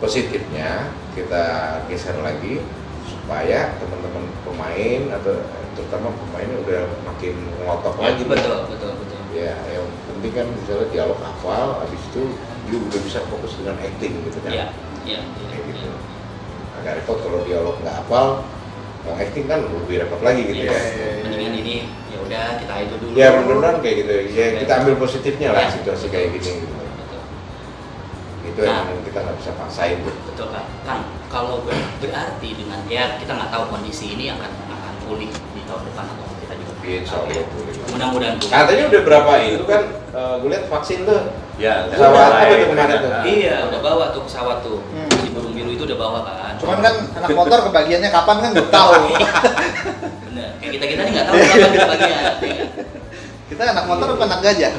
[0.00, 1.44] positifnya, kita
[1.92, 2.64] geser lagi
[3.04, 5.44] supaya teman-teman pemain atau
[5.76, 7.36] terutama pemainnya udah makin
[7.68, 8.24] ngotot lagi.
[8.24, 8.32] nih.
[8.32, 9.20] Betul, betul, betul.
[9.36, 12.32] Ya, yang penting kan misalnya dialog hafal, habis itu
[12.64, 14.52] dia udah bisa fokus dengan acting gitu kan.
[14.56, 14.66] Iya,
[15.04, 15.46] iya, iya.
[15.52, 15.84] Kayak gitu.
[15.84, 16.80] iya.
[16.80, 18.40] Agak repot kalau dialog nggak hafal,
[19.04, 20.72] mau acting kan lebih repot lagi gitu Iya, ya.
[20.72, 21.22] iya, iya.
[21.22, 21.74] Mendingan ini
[22.08, 23.12] ya udah kita itu dulu.
[23.14, 24.12] Ya mudah-mudahan kayak gitu.
[24.32, 25.70] Ya kita ambil positifnya lah Ya.
[25.70, 26.50] situasi kayak gini.
[26.58, 26.66] Gitu.
[26.70, 27.20] Betul.
[28.44, 28.84] itu Nah.
[28.86, 30.64] yang kita nggak bisa paksain tuh Betul kan?
[30.84, 35.60] Kang, kalau ber- berarti dengan ya kita nggak tahu kondisi ini akan akan pulih di
[35.64, 37.20] tahun depan atau kita juga nggak Insya ya.
[37.24, 37.74] Allah boleh.
[37.88, 38.52] Mudah-mudahan pulih.
[38.52, 41.20] Katanya udah berapa itu kan eh, gue lihat vaksin tuh
[41.54, 43.10] Ya, Pesawat apa tuh kemarin tuh?
[43.22, 44.82] Iya, udah bawa tuh pesawat tuh.
[44.90, 45.06] Hmm.
[45.54, 46.52] Biru itu udah bawa kan.
[46.58, 48.92] Cuman kan anak motor kebagiannya kapan kan nggak tahu.
[50.26, 50.48] Bener.
[50.58, 52.22] Kayak kita kita nih nggak tahu kapan kita bagian.
[52.42, 52.64] Iya.
[53.44, 54.72] Kita anak motor apa anak gajah?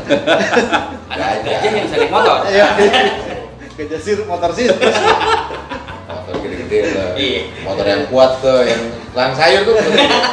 [1.16, 2.38] Anak gajah yang sering motor.
[2.46, 2.68] Iya.
[3.76, 4.72] Gajah sir, motor sir.
[6.06, 7.42] motor gede-gede lah Iya.
[7.64, 9.76] motor yang kuat tuh yang lang sayur tuh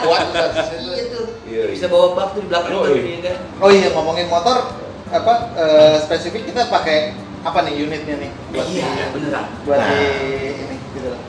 [0.03, 1.25] kuat tuh Iya tuh.
[1.45, 3.19] Iya, Bisa bawa bak tuh di belakang Oh, tuh, iya.
[3.21, 3.37] kan.
[3.61, 4.73] Oh iya ngomongin motor
[5.13, 9.47] apa eh, spesifik kita pakai apa nih unitnya nih buat Iya, di, beneran.
[9.63, 9.89] buat Nah.
[9.91, 10.03] di
[10.57, 11.23] ini gitu loh.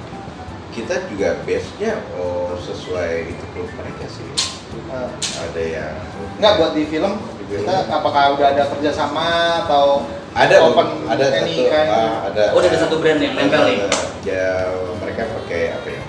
[0.70, 4.30] kita juga base nya oh sesuai itu klub mereka sih
[4.74, 5.94] Eh, ada yang
[6.36, 7.14] Enggak buat di film
[7.46, 9.26] kita apakah udah ada kerjasama
[9.64, 10.02] atau
[10.34, 11.90] ada open ada any satu kind?
[11.92, 13.78] ah, ada Oh, ada satu brand yang nempel nih.
[14.24, 16.02] ya mereka pakai apa ya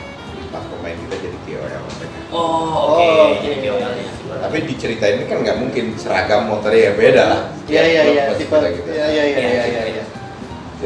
[0.46, 1.60] staff pemain kita jadi KOL
[1.92, 2.40] mereka Oh,
[2.88, 3.04] oke.
[3.04, 3.36] Oh, oke.
[3.42, 4.36] Jadi KOL ya.
[4.40, 8.48] tapi diceritain ini kan nggak mungkin seragam motornya ya beda lah Iya iya iya tipe
[8.56, 8.88] gitu.
[8.88, 9.48] iya iya iya iya iya.
[9.50, 9.53] iya.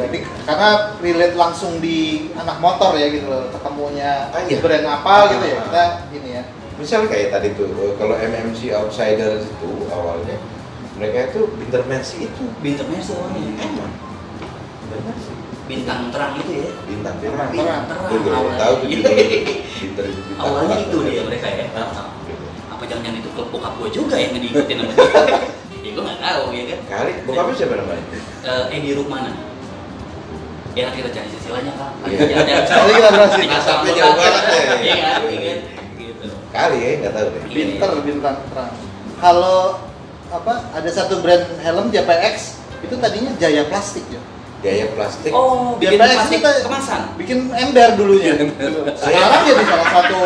[0.09, 1.99] Jadi karena relate langsung di
[2.33, 4.57] anak motor ya gitu loh ketemunya Ah, iya.
[4.59, 5.63] brand apa gitu ya Ah.
[5.63, 5.83] kita
[6.15, 6.43] ini ya.
[6.75, 10.41] misalnya kayak tadi tuh eh, kalau MMC Outsiders itu awalnya
[10.95, 13.53] mereka itu Winter Mercy itu Bintang Mercy awalnya.
[13.59, 13.93] emang
[15.69, 16.71] Bintang terang itu ya.
[16.83, 18.09] bintang Terang, bintang terang.
[18.09, 18.57] Gue awalnya.
[18.57, 20.09] tahu tuh itu bintang
[20.41, 20.87] Awalnya terang.
[20.89, 21.65] itu dia mereka ya.
[21.77, 22.45] Ah, gitu.
[22.73, 25.05] Apa jangan-jangan itu klub bokap gue juga yang diikutin sama dia?
[25.79, 26.81] ya gue nggak tahu ya kan.
[26.89, 28.05] kali bokapnya siapa namanya
[28.41, 29.31] Eh, Edi Rukmana.
[30.79, 31.91] Ya nanti kita cari silsilahnya kan.
[32.07, 32.39] Iya.
[32.39, 33.43] Nanti kita berhasil.
[33.51, 34.63] Asapnya jauh banget ya.
[34.79, 35.59] Iya kan, iya kan.
[35.99, 36.27] Gitu.
[36.49, 38.71] kali ya nggak tahu deh Binter bintang terang.
[39.19, 39.59] Kalau
[40.29, 42.35] apa ada satu brand helm JPX
[42.79, 44.23] itu tadinya Jaya Plastik ya.
[44.59, 47.03] gaya plastik Oh, bikin JPX plastik kita- kemasan.
[47.15, 48.35] bikin ember dulunya.
[48.93, 50.21] Sekarang jadi salah satu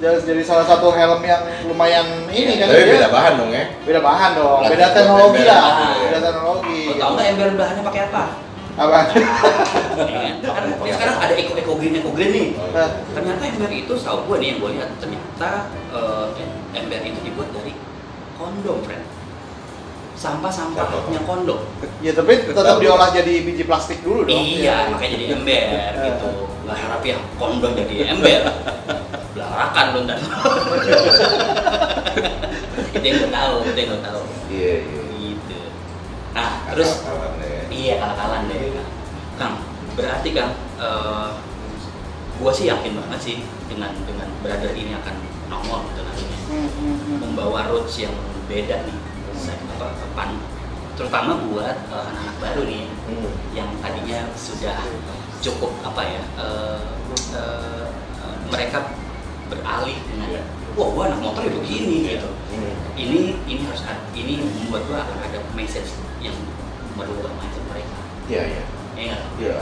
[0.00, 2.66] jadi salah satu helm yang lumayan ini kan.
[2.66, 5.92] tapi dia- beda bahan dong ya beda bahan dong, Plastik beda teknologi lah, Ah.
[5.94, 6.80] beda teknologi.
[6.82, 8.22] Lo tau nggak ember bahannya pakai apa?
[8.80, 8.98] Apa?
[10.00, 10.40] Iya kan?
[10.40, 12.46] Kan sekarang ada eco eco green eco green nih.
[12.72, 15.50] Nah, Ternyata ember itu setahu gue nih yang gue lihat ternyata
[15.92, 16.26] eh,
[16.72, 17.76] ember itu dibuat dari
[18.40, 19.04] kondom, friend.
[20.16, 21.60] Sampah-sampahnya kondom.
[22.04, 24.40] ya tapi tetap diolah jadi biji plastik dulu dong.
[24.40, 26.28] Iya, makanya jadi ember gitu.
[26.64, 28.40] Nggak harap ya kondom jadi ember.
[29.36, 30.18] Belarakan lo ntar.
[32.96, 34.22] itu yang gue tahu, itu yang gue tahu.
[34.48, 35.58] iya iya Gitu.
[36.32, 36.90] Nah, terus.
[37.80, 38.90] Iya kalah-kalan deh Kang.
[39.40, 39.54] Kang,
[39.96, 41.30] berarti Kang, eh,
[42.36, 43.36] gua sih yakin banget sih
[43.72, 45.16] dengan dengan brother ini akan
[45.48, 46.38] nongol gitu nantinya.
[46.52, 47.18] Hmm, hmm, hmm.
[47.24, 48.12] Membawa roots yang
[48.52, 48.98] beda nih,
[49.32, 50.36] saya apa pan,
[50.92, 53.32] terutama buat eh, anak-anak baru nih Hmm.
[53.56, 54.76] yang tadinya sudah
[55.40, 56.84] cukup apa ya, eh,
[57.32, 57.86] eh,
[58.20, 58.92] eh, mereka
[59.48, 60.44] beralih dengan,
[60.76, 62.28] wah gua anak motor ya begini gitu.
[62.28, 62.76] Hmm.
[62.92, 66.36] Ini ini harus ini membuat gua akan ada message yang
[66.94, 67.96] merubah mindset mereka.
[68.26, 68.64] iya iya
[69.00, 69.16] Iya.
[69.38, 69.54] iya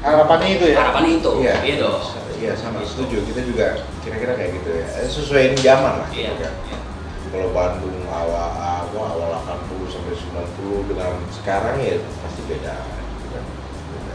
[0.00, 0.76] Harapannya itu ya.
[0.78, 1.98] Harapan itu, Iya, iya dong.
[2.36, 3.24] Iya sama setuju.
[3.26, 3.66] Kita juga
[4.04, 4.86] kira-kira kayak gitu ya.
[5.02, 6.08] Eh, Sesuaiin zaman lah.
[6.12, 6.30] Iya.
[6.36, 6.54] gitu kan.
[6.68, 6.78] iya.
[7.26, 12.74] Kalau Bandung awal awal awal 80 sampai 90 dengan sekarang ya pasti beda.
[12.86, 13.44] gitu kan.
[13.90, 14.14] Beda.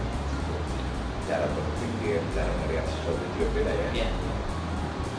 [1.28, 3.88] Cara berpikir, cara melihat sesuatu juga beda ya.
[3.92, 4.08] Iya.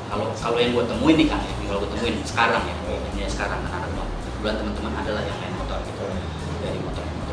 [0.08, 2.74] Kalau kalau yang gue temuin nih kan, ya, kalau gue temuin sekarang ya,
[3.12, 4.08] ini sekarang anak-anak.
[4.24, 5.36] Kebetulan teman-teman adalah yang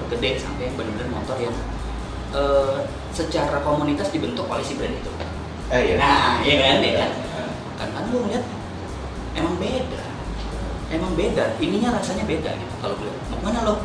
[0.10, 1.56] gede sampai yang benar-benar motor yang
[2.34, 2.78] eh,
[3.10, 5.12] secara komunitas dibentuk oleh si brand itu.
[5.70, 5.96] Eh iya.
[5.98, 7.12] Nah, iya kan, iya kan.
[7.78, 8.46] Kan kan gue ngeliat
[9.34, 10.02] emang beda,
[10.90, 11.46] emang beda.
[11.58, 12.74] Ininya rasanya beda gitu.
[12.82, 13.76] Kalau gue mau ke mana lo?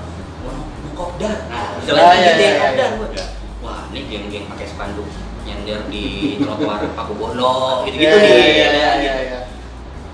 [0.43, 1.49] Mau mau kopdar.
[1.49, 2.61] Nah, misalnya Ah, iya, ya, iya, iya.
[2.61, 3.09] kopdar gue.
[3.15, 3.27] Iya.
[3.61, 5.09] Wah, ini geng-geng pakai spanduk
[5.45, 8.33] nyender di trotoar Paku Bono gitu-gitu Iya, nih.
[8.33, 9.39] iya, ya iya, iya, iya.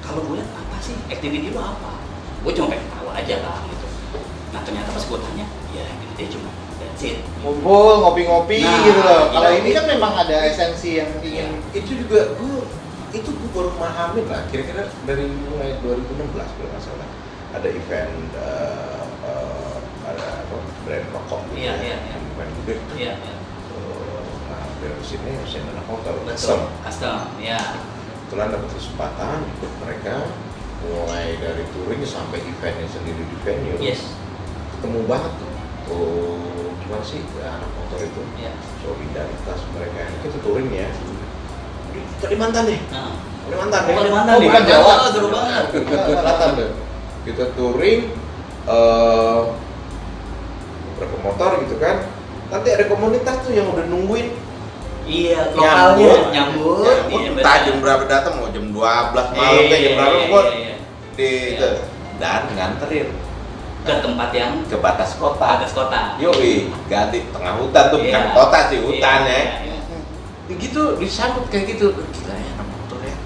[0.02, 1.98] Kalau gue lihat apa sih activity lo apa?
[2.42, 3.86] Gue cuma pengen tahu aja lah gitu.
[4.50, 5.46] Nah ternyata pas gue tanya,
[6.20, 7.18] ya cuma that's it.
[7.40, 9.22] Ngumpul, ngopi-ngopi Nah, gitu loh.
[9.32, 9.58] Kalau iya.
[9.60, 12.56] ini kan memang ada esensi yang ingin Itu juga gue
[13.10, 14.44] itu gue baru pahamin lah.
[14.48, 17.08] Kira-kira dari mulai 2016 kalau nggak salah
[17.50, 22.16] ada event eh, eh, ada apa brand rokok gitu Iya, ya, iya, iya.
[22.20, 22.74] event gede.
[22.94, 23.34] Iya, iya.
[23.34, 23.38] Eh,
[24.46, 26.34] Nah, dari sini saya anak motor betul.
[26.36, 26.60] Custom.
[26.82, 27.58] Custom, ya.
[28.20, 30.14] kebetulan dapat kesempatan ikut mereka
[30.80, 34.14] mulai dari touring sampai eventnya sendiri di venue Yes.
[34.72, 35.49] ketemu banget tuh
[35.90, 36.38] oh
[36.78, 38.52] gimana sih ya, anak motor itu Ya.
[38.78, 40.88] solidaritas mereka ini kita touring ya
[41.90, 43.12] di Kalimantan deh Nah,
[43.44, 44.46] Kalimantan oh, deh Kalimantan Oh, nih.
[44.46, 44.92] bukan Jawa.
[44.94, 45.64] Oh, seru banget.
[45.72, 46.70] Kalimantan deh
[47.20, 48.00] kita touring
[48.62, 49.40] eh
[50.90, 51.96] beberapa motor gitu kan
[52.48, 54.28] nanti ada komunitas tuh yang udah nungguin
[55.02, 56.30] Iya, lokalnya nyambut.
[56.30, 60.42] nyambut Iya, entah jam berapa datang mau jam 12 malam kayak jam berapa iya, gua
[60.44, 60.74] iya, iya.
[61.10, 61.50] di Iya.
[61.50, 61.68] itu
[62.16, 63.08] dan nganterin
[63.80, 66.14] Ke tempat yang ke batas kota atas kota.
[66.16, 68.34] yoi ganti tengah hutan tuh bukan Iya.
[68.34, 69.98] kota sih hutan Iya, ya iya, iya.
[70.46, 73.16] Ya gitu disambut kayak gitu gila ya anak motor ya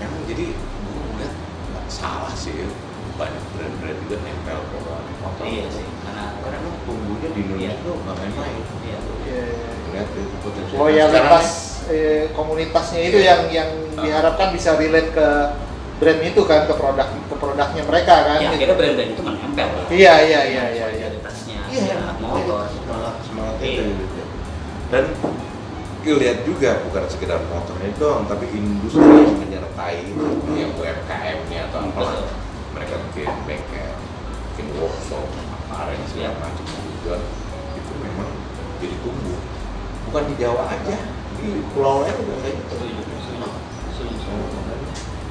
[0.00, 1.32] emang jadi gue lihat
[1.68, 2.68] nggak salah sih ya.
[3.12, 4.76] banyak brand-brand juga nempel ke
[5.20, 7.84] motor Iya sih, karena karena emang tumbuhnya di Indonesia Iya.
[7.84, 8.98] tuh nggak main-main Iya.
[9.22, 9.44] Iya.
[9.92, 11.46] lihat itu potensi loyalitas
[11.84, 13.28] eh, komunitasnya itu Iya.
[13.28, 15.28] yang yang diharapkan bisa relate ke
[16.02, 18.54] brand itu kan ke produk ke produknya mereka kan Ya, gitu.
[18.58, 19.68] akhirnya brand-brand itu menempel.
[19.86, 21.06] Iya, iya, iya, iya, iya.
[21.06, 22.66] Kualitasnya, iya ya, motor.
[22.66, 23.70] semangat semangat Iya.
[23.70, 24.22] itu gitu.
[24.90, 25.04] dan
[26.02, 31.70] kita lihat juga bukan sekedar motornya doang tapi industri yang menyertai itu yang UMKM nya
[31.70, 32.26] atau apa Betul.
[32.74, 33.94] mereka bikin bengkel
[34.52, 35.26] bikin workshop
[35.70, 36.42] apa yang segala Iya.
[36.42, 37.14] macam juga
[37.78, 38.28] itu memang
[38.82, 39.38] jadi tumbuh
[40.10, 40.98] bukan di Jawa aja
[41.38, 42.76] di pulau lain juga kayak gitu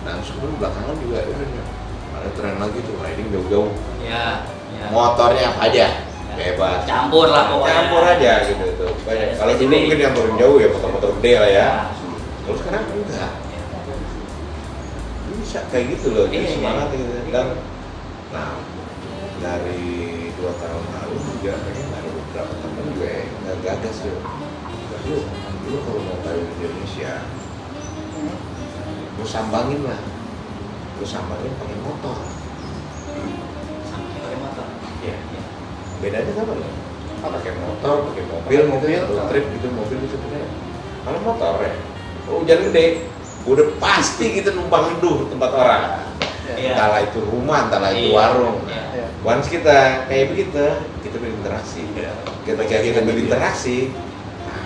[0.02, 1.62] Dan sebelum belakangan juga ini
[2.12, 3.70] ada tren lagi tuh riding jauh-jauh
[4.02, 4.86] Ya, ya.
[4.90, 5.86] motornya apa aja
[6.32, 6.36] Ya.
[6.56, 7.74] bebas Campur lah pokoknya.
[7.76, 11.34] campur aja gitu tuh banyak Ya, kalau dulu mungkin yang turun jauh ya motor-motor gede
[11.36, 11.70] lah ya Ya.
[12.42, 13.60] kalau sekarang enggak Ya.
[15.32, 16.56] bisa kayak gitu loh jadi Iya, iya.
[16.56, 17.48] semangat gitu dan
[18.32, 18.52] nah
[19.40, 19.84] dari
[20.34, 24.18] dua tahun lalu juga kayaknya ada beberapa temen juga yang nggak gagas tuh
[25.02, 25.24] "Yuk,
[25.66, 27.12] dulu kalau mau tahu di Indonesia
[29.20, 30.00] lu sambangin lah
[31.00, 32.18] lu sambangin pakai motor
[33.90, 34.66] Sampai pakai motor.
[35.04, 35.16] Iya.
[35.18, 35.42] Ya.
[36.02, 36.72] bedanya apa ya?
[37.22, 37.38] Apa?
[37.38, 39.28] pakai motor, pakai mobil, mobil, ah.
[39.30, 40.50] trip gitu, mobil itu sebenarnya.
[41.06, 41.74] Kalau motor ya,
[42.26, 42.86] kalau hujan gede,
[43.46, 45.84] udah pasti kita numpang neduh tempat orang.
[46.58, 46.74] Iya.
[46.74, 48.18] Entahlah itu rumah, entahlah itu Iya.
[48.18, 48.58] warung.
[48.66, 48.84] Iya.
[48.98, 49.08] Iya.
[49.22, 50.66] Once kita kayak begitu,
[51.06, 51.82] kita berinteraksi.
[51.94, 52.14] Iya.
[52.42, 53.78] Kita kayak kita berinteraksi,
[54.50, 54.66] nah,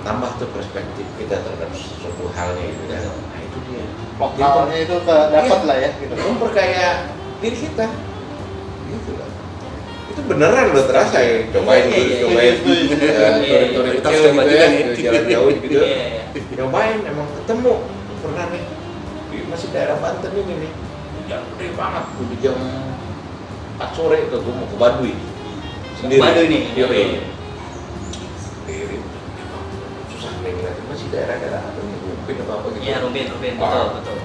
[0.00, 3.02] tambah tuh perspektif kita terhadap sesuatu halnya gitu kan.
[4.16, 4.36] Nah itu.
[4.36, 4.44] Dia.
[4.48, 5.68] lokalnya itu ke dapat Iya.
[5.68, 6.12] lah ya gitu.
[6.16, 6.86] Memperkaya
[7.38, 7.86] diri kita.
[8.86, 9.28] Gitu loh.
[10.08, 11.44] Itu beneran loh terasa ya.
[11.50, 12.54] Cobain Iya, iya, cobain.
[12.56, 13.28] iya, iya, iya.
[13.36, 14.82] touring touring Kita harus coba juga ya nih.
[14.86, 15.76] ke jalan jauh gitu.
[15.76, 16.22] Iya, iya.
[16.56, 17.74] cobain emang ketemu.
[18.16, 18.64] Pernah nih.
[19.28, 20.72] Di masih daerah Banten ini nih.
[21.16, 22.04] Hujan gede banget.
[22.16, 22.56] Udah jam
[23.76, 25.12] 4 sore itu gue mau ke Baduy.
[25.96, 26.20] Sendiri.
[26.20, 26.62] Baduy nih?
[26.72, 27.20] iya iya.
[28.40, 28.96] Sendiri.
[30.08, 30.52] Susah nih
[30.88, 31.95] masih daerah-daerah apa nih
[32.26, 32.82] Rumpin apa apa gitu?
[32.82, 33.62] Iya, Rumpin, Rumpin, Ah.
[33.62, 34.18] betul, betul.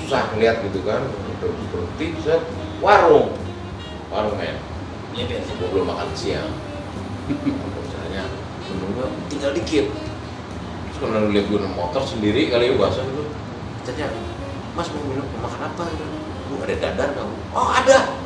[0.00, 1.04] susah ngeliat gitu kan
[1.36, 2.40] berhenti set
[2.80, 3.36] warung.
[4.08, 4.40] Warung
[5.12, 5.50] Iya, biasa.
[5.52, 6.48] gue belum makan siang.
[7.28, 8.24] Misalnya
[8.72, 9.92] menunggu tinggal dikit.
[9.92, 13.28] Terus kalau lihat gue motor sendiri kali ya bahasa itu
[13.84, 14.08] tanya
[14.72, 15.84] mas mau minum mau makan apa?
[16.48, 18.23] Bu ada dadar bu oh ada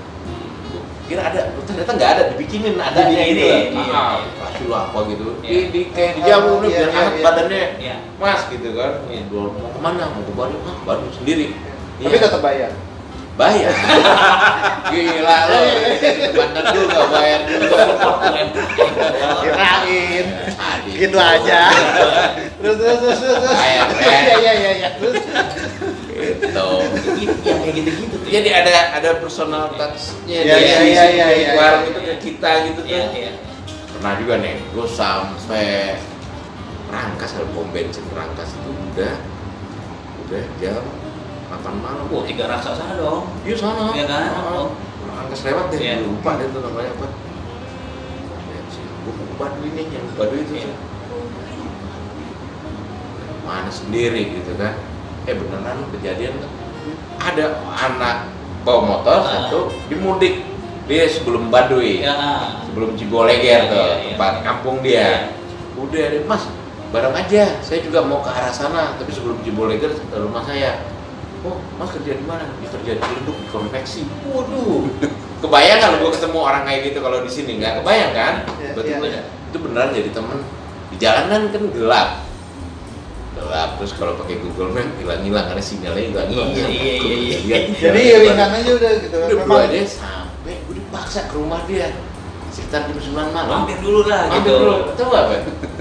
[1.09, 3.46] kira ada ternyata nggak ada dibikinin ada Dibikinin, gitu
[3.80, 3.96] iya.
[3.96, 5.24] ah kasih lu apa gitu.
[5.40, 5.48] Iya.
[5.48, 7.24] di, di kayak dijamu nih Iya, biar iya, hangat iya.
[7.24, 7.96] badannya Iya.
[8.16, 8.92] mas gitu kan.
[9.09, 10.04] Nih, dua- mau ke mana?
[10.06, 10.62] Mau ke Bandung?
[10.62, 11.46] Ah Bandung sendiri.
[11.96, 12.22] Tapi Iya.
[12.22, 12.70] tetap bayar.
[13.34, 13.70] Bayar?
[14.90, 15.59] Gila lo
[16.34, 17.78] Banten juga bayar juga.
[19.38, 20.26] Kirain.
[20.88, 21.61] Gitu aja.
[22.59, 23.54] Terus terus terus terus.
[23.54, 24.88] Iya iya iya iya.
[24.98, 25.16] Terus
[26.41, 26.66] gitu
[27.18, 28.30] Gitu, ya kayak gitu-gitu tuh.
[28.30, 31.91] jadi ada ada personal touch-nya Iya, iya, si iya, iya, iya, warung iya.
[31.91, 33.32] itu ke kita gitu Iya, tuh iya.
[33.91, 35.66] pernah juga nih gue sampai
[36.89, 39.14] Rangkas ada pom bensin Rangkas itu udah
[40.24, 40.84] udah jam
[41.49, 43.24] 8 malam Wah, tiga raksasa sana dong.
[43.43, 44.28] iya sana Iya kan?
[44.47, 44.68] Oh.
[45.05, 45.95] Rangkas lewat deh Iya.
[46.01, 47.07] lupa deh tuh namanya apa
[48.99, 50.72] gue mau ke Baduy nih yang Baduy itu Iya.
[53.43, 54.76] mana sendiri gitu kan
[55.29, 56.51] eh beneran kejadian tuh.
[57.18, 57.45] ada
[57.76, 58.16] anak
[58.62, 59.45] bawa motor Ah.
[59.45, 60.41] satu dimudik.
[60.89, 62.16] Dia sebelum Baduy Ya.
[62.64, 64.09] sebelum Ciboleger Iya, tuh iya, iya.
[64.09, 65.37] tempat kampung dia.
[65.76, 66.49] Udah deh, mas
[66.89, 67.61] bareng aja.
[67.61, 70.81] Saya juga mau ke arah sana tapi sebelum Ciboleger ke rumah saya.
[71.41, 72.49] Oh mas kerja di mana?
[72.57, 74.03] Dia kerja di Ciledug di konveksi.
[74.24, 74.89] Waduh.
[75.45, 78.35] Kebayang kan gue ketemu orang kayak gitu kalau di sini nggak kebayang kan?
[78.57, 79.22] Iya, gua- iya.
[79.45, 80.39] itu beneran jadi temen.
[80.89, 82.09] Di jalanan kan gelap
[83.39, 87.59] gelap terus kalau pakai Google Map hilang-hilang karena sinyalnya hilang-hilang Iya, iya, iya, iya.
[87.72, 88.22] Jadi jalan.
[88.24, 89.16] ringan aja udah gitu.
[89.16, 91.89] Udah gua aja sampai gue dipaksa ke rumah dia.
[92.49, 93.47] Sekitar jam 9 malam.
[93.62, 94.53] Mampir dulu lah Mampir gitu.
[94.59, 95.34] dulu tahu apa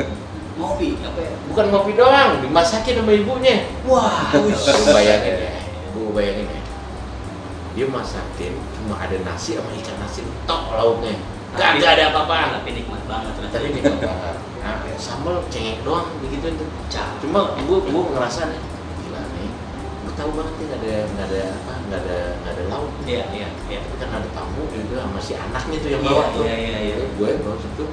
[0.58, 1.34] Ngopi apa ya?
[1.47, 3.55] bukan ngopi doang dimasakin sama ibunya.
[3.84, 4.49] Wah, lu
[4.88, 5.51] bayangin ya
[5.93, 6.62] lu bayangin ya.
[7.74, 11.14] Dia masakin cuma ada nasi sama ikan nasi tok lauknya.
[11.53, 12.47] Tapi- gak ada apa-apaan.
[12.58, 14.36] tapi nikmat banget tapi ini banget
[14.84, 16.47] ya, sambal cengek doang begitu
[16.88, 17.20] Cak.
[17.20, 18.61] cuma gua gua ngerasa nih
[19.01, 19.49] gila nih
[20.03, 23.24] gua tahu banget nih nggak ada nggak ada apa nggak ada nggak ada lauk Iya,
[23.32, 23.80] iya, iya.
[23.82, 26.78] tapi kan ada tamu gitu sama si anaknya tuh yang Iya, bawa tuh iya, iya,
[26.84, 26.95] iya.
[27.07, 27.84] gue bawa situ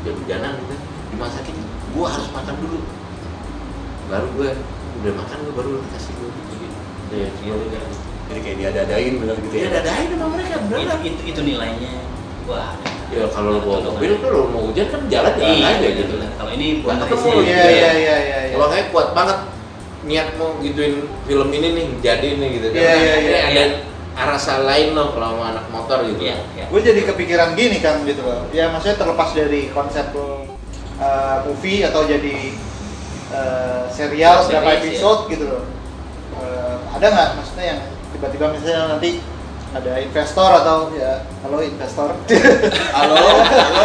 [0.00, 0.74] hujan-hujanan gitu
[1.12, 1.56] dimasakin
[1.92, 2.78] gue harus makan dulu
[4.08, 4.50] baru gue
[5.02, 6.66] udah makan gue baru kasih gue gitu
[7.12, 7.82] Iya, iya, iya.
[8.22, 9.70] Jadi kayak diada-adain bener gitu ya ya.
[9.76, 11.92] dadain sama mereka itu, beneran itu, itu nilainya
[12.48, 12.70] wah
[13.12, 16.14] ya kalau lo bawa mobil tuh lo mau hujan kan jalan-jalan iya, aja bener, gitu
[16.16, 16.30] bener.
[16.40, 17.40] kalau ini buat Nggak ketemu lu.
[17.44, 18.38] Iya iya iya iya.
[18.48, 18.52] iya.
[18.56, 19.38] kalau kayak kuat banget
[20.02, 20.94] niat mau gituin
[21.28, 23.40] film ini nih jadi nih gitu kan Iya, iya, iya.
[23.52, 23.64] ada
[24.34, 26.64] rasa lain loh kalau sama anak motor gitu Iya, iya.
[26.68, 28.48] Gue jadi kepikiran gini kan gitu loh.
[28.50, 30.48] Ya maksudnya terlepas dari konsep lo
[30.98, 32.36] uh, movie atau jadi
[33.30, 34.76] uh, serial berapa ya.
[34.82, 35.64] episode gitu loh.
[36.36, 37.80] Uh, ada nggak maksudnya yang
[38.12, 39.10] tiba-tiba misalnya nanti
[39.72, 42.12] ada investor atau ya halo investor.
[42.96, 43.84] halo halo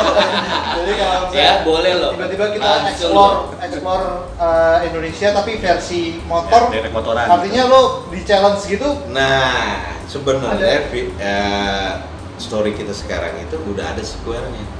[0.77, 3.55] jadi kalau ya misalnya boleh loh tiba-tiba kita Langsung explore loh.
[3.57, 6.61] explore uh, Indonesia tapi versi motor.
[6.69, 7.23] Direct motoran.
[7.25, 11.89] Artinya lo di challenge gitu nah sebenarnya eh,
[12.37, 14.75] story kita sekarang itu udah ada sequelnya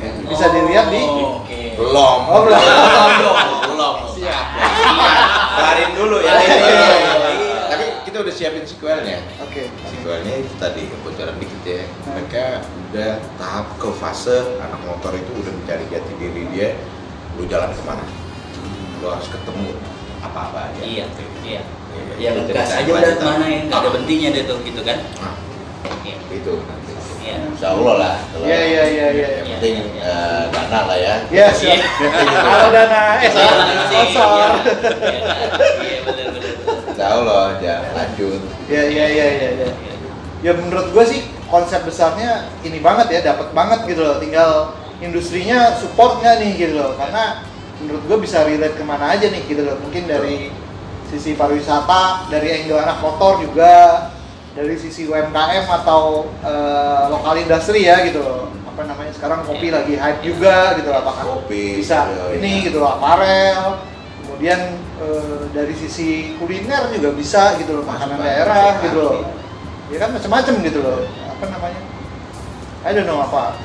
[0.00, 0.16] Ya.
[0.24, 2.56] bisa dilihat di Oh, oke belum Oh, belum.
[3.68, 4.44] belum Siap.
[5.52, 7.58] kelarin dulu ya Iya, iya, iya, iya.
[7.68, 7.84] tapi
[8.20, 9.16] kita udah siapin sequelnya.
[9.40, 9.64] Oke.
[9.88, 12.60] sequelnya itu tadi bocoran dikit ya mereka
[12.92, 16.76] udah tahap ke fase anak motor itu udah mencari jati diri dia
[17.40, 18.04] lu jalan ke mana?
[19.00, 19.72] Lu harus ketemu
[20.20, 20.80] apa-apa aja.
[20.84, 21.08] Iya
[21.40, 21.62] iya.
[21.96, 23.60] Iya, ya ngegas cerita aja udah ke mana ya?
[23.72, 24.98] Nggak ada berhentinya deh tuh gitu kan?
[25.00, 25.34] Nah,
[26.04, 26.16] iya.
[26.28, 26.54] itu.
[27.24, 27.36] Iya.
[27.56, 29.28] Insya Allah lah Iya, iya, iya, iya.
[29.40, 31.14] yang penting Iya, eh, dana lah ya.
[31.32, 31.80] Ya, siap.
[32.44, 33.48] Kalau dana eh Iya,
[33.88, 34.28] sponsor.
[35.08, 35.20] iya,
[35.88, 36.29] iya benar
[37.00, 39.68] Insya Allah ya lanjut Ya, ya, ya, ya, ya.
[40.44, 44.20] Ya menurut gue sih konsep besarnya ini banget ya, dapat banget gitu loh.
[44.20, 47.00] Tinggal industrinya support nggak nih gitu loh.
[47.00, 47.40] Karena
[47.80, 49.80] menurut gue bisa relate ke mana aja nih gitu loh.
[49.80, 50.52] Mungkin dari
[51.08, 54.12] sisi pariwisata, dari angle anak motor juga,
[54.52, 58.52] dari sisi UMKM atau eh, lokal industri ya gitu loh.
[58.68, 59.80] Apa namanya sekarang kopi Iya.
[59.80, 61.00] lagi hype juga gitu loh.
[61.00, 62.64] Apakah Kopi, bisa iya, ini iya.
[62.68, 63.88] gitu loh, aparel.
[64.40, 66.08] Kemudian eh, dari sisi
[66.40, 68.84] kuliner juga bisa gitu loh, makanan Masuk daerah banget.
[68.88, 69.14] gitu loh.
[69.92, 70.98] Ya kan macam-macam gitu loh.
[71.28, 71.80] Apa namanya?
[72.80, 73.60] I don't know apa.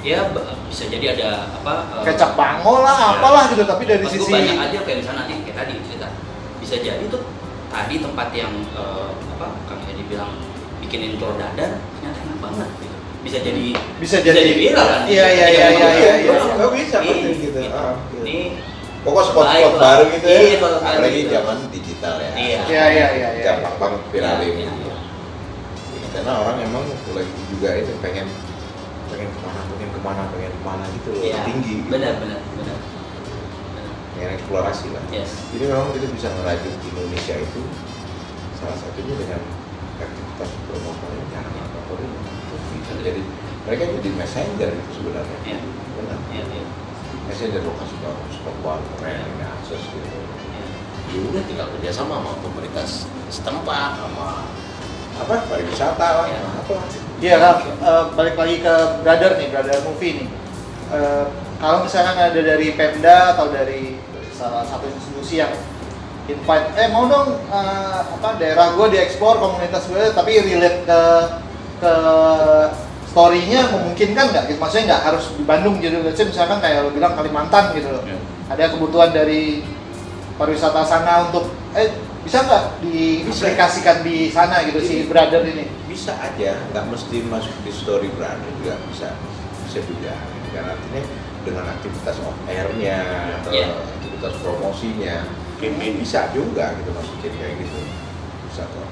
[0.00, 0.28] ya
[0.68, 3.64] bisa jadi ada apa eh, Kecap bangol lah, apalah gitu.
[3.64, 6.08] Tapi dari sisi banyak aja kayak misalnya nanti kayak tadi cerita
[6.56, 7.24] bisa jadi tuh
[7.68, 10.36] tadi tempat yang eh, apa kang Edi bilang
[10.80, 12.96] bikin intro dadar ternyata enak banget gitu.
[13.20, 13.64] bisa jadi
[13.96, 16.12] bisa jadi viral kan Iya iya iya iya iya.
[16.28, 16.36] iya.
[16.60, 17.60] Oh, bisa Iya, penting gitu.
[18.20, 18.38] ini
[19.00, 19.80] Pokok spot-spot Baik lah.
[19.80, 20.40] baru gitu ya.
[20.44, 21.32] Iya, spot-spot Apalagi gitu.
[21.32, 22.30] zaman digital ya.
[22.36, 22.60] Iya.
[22.68, 23.28] Iya iya iya.
[23.32, 23.44] iya.
[23.48, 24.52] Gampang banget viralin.
[24.52, 24.90] Iya, gitu.
[26.10, 26.84] Karena orang emang
[27.16, 28.26] lagi juga itu pengen
[29.08, 31.22] pengen ke mana, pengen ke mana, pengen ke mana gitu loh.
[31.24, 31.74] Iya, Tinggi.
[31.80, 31.88] gitu.
[31.88, 32.78] benar benar benar.
[34.12, 35.04] Pengen eksplorasi lah.
[35.08, 37.60] yes Jadi memang kita bisa ngerajut Indonesia itu
[38.60, 39.40] salah satunya dengan
[39.96, 41.60] aktivitas promotornya ini.
[42.84, 43.22] Bisa jadi
[43.64, 45.38] mereka jadi messenger itu sebenarnya.
[45.48, 45.58] Iya.
[45.96, 46.18] Benar.
[46.36, 46.44] iya
[47.10, 50.18] iya Messenger lo kasih tahu spot baru keren ini akses gitu.
[51.10, 52.86] Ya udah tinggal kerjasama sama pemerintah
[53.30, 54.46] setempat sama
[55.20, 56.38] apa pariwisata lah, Iya.
[56.38, 56.74] sama apa.
[57.20, 60.28] Iya kan, eh, balik lagi ke brother nih, brother movie nih.
[60.90, 61.24] Eh,
[61.60, 64.00] kalau misalkan ada dari Pemda atau dari
[64.32, 65.52] salah satu institusi yang
[66.24, 71.00] invite, eh mau dong eh, apa daerah gue diekspor komunitas gue, tapi relate ke
[71.80, 71.94] ke
[73.10, 74.44] story-nya memungkinkan nggak?
[74.46, 74.58] Gitu.
[74.62, 75.98] Maksudnya nggak harus di Bandung gitu.
[76.00, 78.02] Let's say misalkan kayak lo bilang Kalimantan gitu loh.
[78.06, 78.18] Iya.
[78.50, 79.66] Ada kebutuhan dari
[80.38, 81.90] pariwisata sana untuk eh
[82.22, 85.66] bisa nggak diaplikasikan di sana gitu si brother ini?
[85.90, 89.14] Bisa aja, nggak mesti masuk di story brand juga bisa
[89.66, 90.14] bisa juga.
[90.50, 91.02] Kan artinya
[91.40, 92.98] dengan aktivitas off air-nya
[93.40, 93.70] atau Iya.
[93.96, 95.24] aktivitas promosinya
[95.56, 96.02] Campaign.
[96.02, 97.80] bisa juga gitu masukin kayak gitu
[98.50, 98.88] bisa kok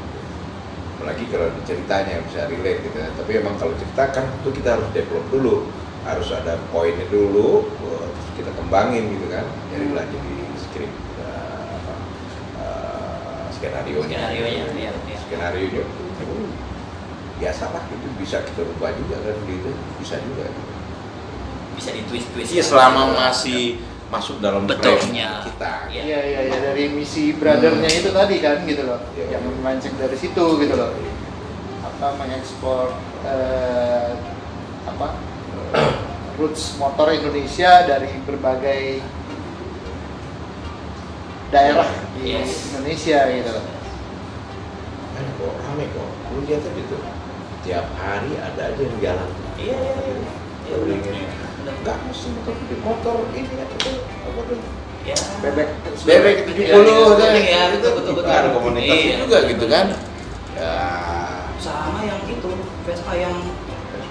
[1.09, 3.09] apalagi kalau ceritanya bisa relate gitu ya.
[3.17, 5.65] tapi emang kalau cerita kan itu kita harus develop dulu.
[6.05, 9.49] Harus ada poinnya dulu eh, terus kita kembangin gitu kan.
[9.73, 11.95] Jadilah jadi skrip eh, apa
[12.61, 15.17] eh, skenario Skenario-nya, iya, iya.
[15.17, 15.85] skenario nya
[17.41, 19.73] biasa lah itu bisa kita rubah juga kan gitu.
[20.05, 20.45] Bisa juga.
[20.45, 20.73] Gitu.
[21.79, 25.45] bisa di twist twist Iya selama masih masuk dalam Betulnya.
[25.45, 26.03] frame kita Iya.
[26.03, 28.01] Iya iya iya dari misi brothernya Hmm.
[28.01, 29.37] itu tadi kan gitu loh, Iya.
[29.37, 30.97] yang memancing dari situ gitu loh,
[31.83, 34.09] apa mengekspor eh,
[34.85, 35.07] apa
[36.39, 39.05] roots motor Indonesia dari berbagai
[41.49, 42.73] daerah di Yes.
[42.73, 43.65] Indonesia gitu loh.
[45.13, 47.03] kan kok rame kok lu lihat tuh
[47.61, 49.93] tiap hari ada aja yang jalan iya iya
[50.71, 51.81] iya Benar.
[51.85, 53.95] nggak mesti motor motor ini apa tuh
[54.25, 54.57] apa tuh
[55.05, 55.69] ya Bebek
[56.03, 58.29] bebek tujuh puluh Iya, iya, betul, betul, betul.
[58.31, 59.17] ada komunitasnya Iya.
[59.21, 59.87] juga gitu kan
[60.53, 60.73] ya
[61.59, 62.49] sama yang itu
[62.83, 63.35] Vespa yang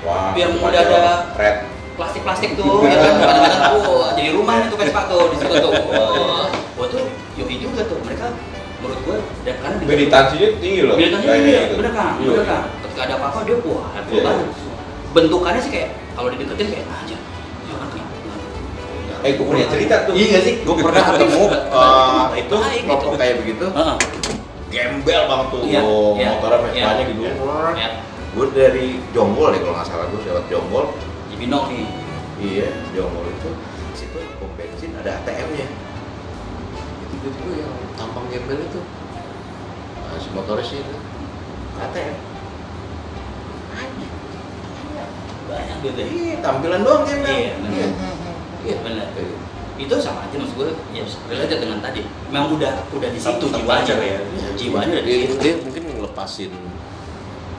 [0.02, 1.56] wah Yang udah ada- red
[1.98, 5.74] plastik-plastik tuh, ya kan kadang-kadang wah jadi rumah nih tuh Vespa tuh di situ tuh.
[5.90, 6.46] Wah,
[6.78, 8.30] wah tuh yogi juga tuh mereka
[8.78, 10.94] menurut gue dan karena Meditasinya tinggi loh.
[10.94, 11.82] Militansinya iya, gitu.
[11.82, 12.62] bener kan, bener kan.
[12.86, 14.22] Ketika ada apa-apa dia wah heboh Iya.
[14.24, 14.48] banget.
[15.10, 17.17] Bentukannya sih kayak kalau dideketin kayak aja.
[19.28, 19.34] Ya?
[19.36, 20.14] Eh, gue punya cerita tuh.
[20.16, 20.54] Iya sih?
[20.64, 21.44] Gue pernah ketemu
[21.84, 22.88] eh, itu Baik, gitu.
[22.88, 23.66] kelompok kayak begitu.
[24.68, 25.80] Gembel banget tuh, Iya,
[26.20, 27.22] iya, motornya Vespanya iya, gitu.
[27.24, 27.88] iya.
[28.36, 30.86] Gue dari Jonggol deh kalau nggak salah gue lewat Jonggol.
[31.32, 31.88] Cibinong nih.
[32.38, 35.68] Iya, Jonggol itu di situ pom bensin ada ATM-nya.
[35.68, 38.82] Itu tiba-tiba yang tampang gembel itu.
[40.04, 40.96] Nah, si motoris itu
[41.80, 42.16] ATM.
[45.48, 46.00] Banyak gitu.
[46.04, 46.08] ya.
[46.12, 47.32] Iya, tampilan doang gembel.
[47.32, 47.54] Iya.
[47.56, 47.88] Iya.
[48.68, 48.76] Iya,
[49.16, 49.36] gitu.
[49.78, 52.02] Itu sama aja maksud gue ya related dengan tadi.
[52.34, 54.20] Memang udah udah di situ jiwanya ya.
[54.20, 54.50] ya.
[54.58, 55.40] Jiwanya udah di dia, situ.
[55.40, 56.52] dia mungkin ngelepasin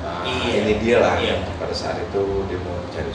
[0.02, 0.60] uh, Iya.
[0.66, 1.34] ini dia lah Iya.
[1.56, 3.12] pada saat itu dia mau cari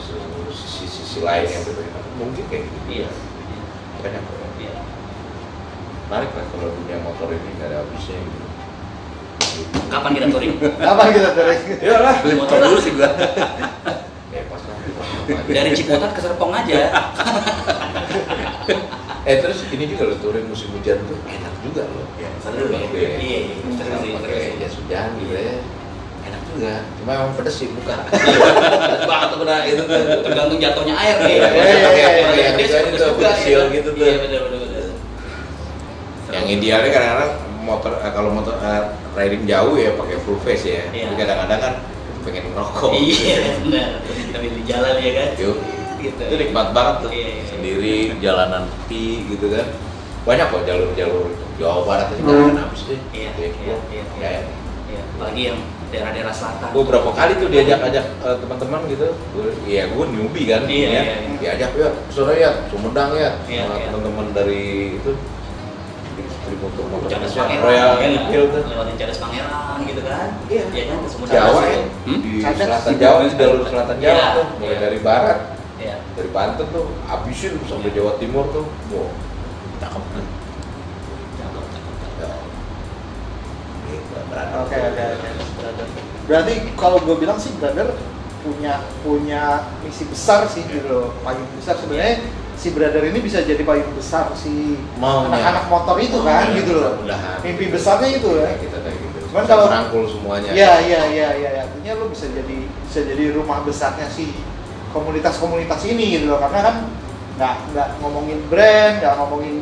[0.54, 3.08] sisi-sisi lain yang berbeda mungkin kayak gitu Iya.
[4.00, 4.22] banyak
[4.56, 4.72] Iya.
[6.08, 8.42] menarik lah kalau dunia motor ini nggak ada habisnya gitu
[9.86, 10.54] Kapan kita touring?
[10.90, 13.06] Apa kita dari ya lah Beli motor dulu sih gua.
[15.26, 16.74] Dari Ciputat ke Serpong aja.
[19.24, 22.76] eh terus ini juga loh touring musim hujan tuh enak juga loh Iya, Seru ya.
[22.92, 23.08] Iya.
[23.16, 23.54] Iya, iya.
[23.72, 25.56] Seru sih, pakai jas hujan gitu ya
[26.24, 27.98] enak juga cuma emang pedes sih bukan
[29.04, 29.82] banget tuh benar itu.
[30.24, 31.36] Tergantung jatuhnya air nih.
[31.36, 32.50] Iya, iya, iya, iya, Kalau iya.
[32.52, 33.60] pedes tuh, juga, ya.
[33.72, 34.04] gitu tuh.
[34.04, 34.82] Iya, benar benar benar.
[36.34, 38.82] yang idealnya kadang-kadang motor eh, kalau motor eh,
[39.14, 41.08] riding jauh ya pakai full face ya Iya.
[41.08, 41.74] tapi kadang-kadang kan
[42.24, 43.88] pengen ngerokok Iya, benar.
[44.04, 45.28] Tapi di jalan ya kan.
[45.38, 45.56] Yuk.
[45.96, 46.20] Gitu.
[46.20, 47.44] itu nikmat banget tuh Iya, iya.
[47.48, 49.72] sendiri jalanan sepi gitu kan
[50.20, 53.48] banyak kok jalur-jalur Jawa Barat itu kan habis deh Iya, Gitu ya.
[53.56, 54.42] iya, iya, Ya, ya.
[54.84, 55.58] Iya, apalagi yang
[55.88, 56.68] daerah-daerah selatan.
[56.70, 60.90] gue berapa kali tuh diajak-ajak eh, teman-teman gitu gue ya gue newbie kan Iya, ya.
[60.90, 61.36] iya, iya.
[61.40, 63.84] diajak ya sore ya Sumedang ya Iya, sama iya.
[63.88, 64.64] teman-teman dari
[64.96, 65.10] itu
[66.44, 68.04] distributor motor Cadas Indonesia, Pangeran, Royal kan?
[68.12, 70.28] Enfield tuh lewatin Cadas Pangeran gitu kan?
[70.52, 70.62] Iya.
[70.68, 70.98] Iya kan?
[71.08, 71.80] Semua Jawa ya.
[72.04, 72.20] Hmm?
[72.20, 72.60] di Cadas.
[72.60, 74.82] selatan Jawa, di jalur selatan Jawa Iya, tuh, mulai iya.
[74.84, 75.38] dari barat,
[75.80, 75.96] Iya.
[76.12, 79.08] dari Banten tuh, habisin sampai Jawa Timur tuh, wow,
[79.80, 80.24] cakep kan?
[81.40, 82.20] Cakep, cakep, cakep.
[82.20, 82.36] Ya.
[84.60, 85.28] Oke oke oke.
[86.24, 87.92] Berarti kalau gue bilang sih brother
[88.44, 89.42] punya punya
[89.80, 91.06] misi besar sih gitu loh.
[91.24, 92.20] Paling besar sebenarnya
[92.54, 96.92] si brother ini bisa jadi paling besar si anak-anak motor itu kan Maunya, gitu loh.
[97.42, 98.46] Mimpi besarnya itu ya.
[98.48, 99.18] Kayak kita kayak gitu.
[99.30, 100.50] Cuman kalau- merangkul semuanya.
[100.54, 101.50] Iya iya iya iya.
[101.66, 104.30] Artinya lo bisa jadi bisa jadi rumah besarnya si
[104.94, 106.38] komunitas-komunitas ini gitu loh.
[106.38, 106.76] Karena kan
[107.34, 109.56] nggak nggak ngomongin brand, nggak ngomongin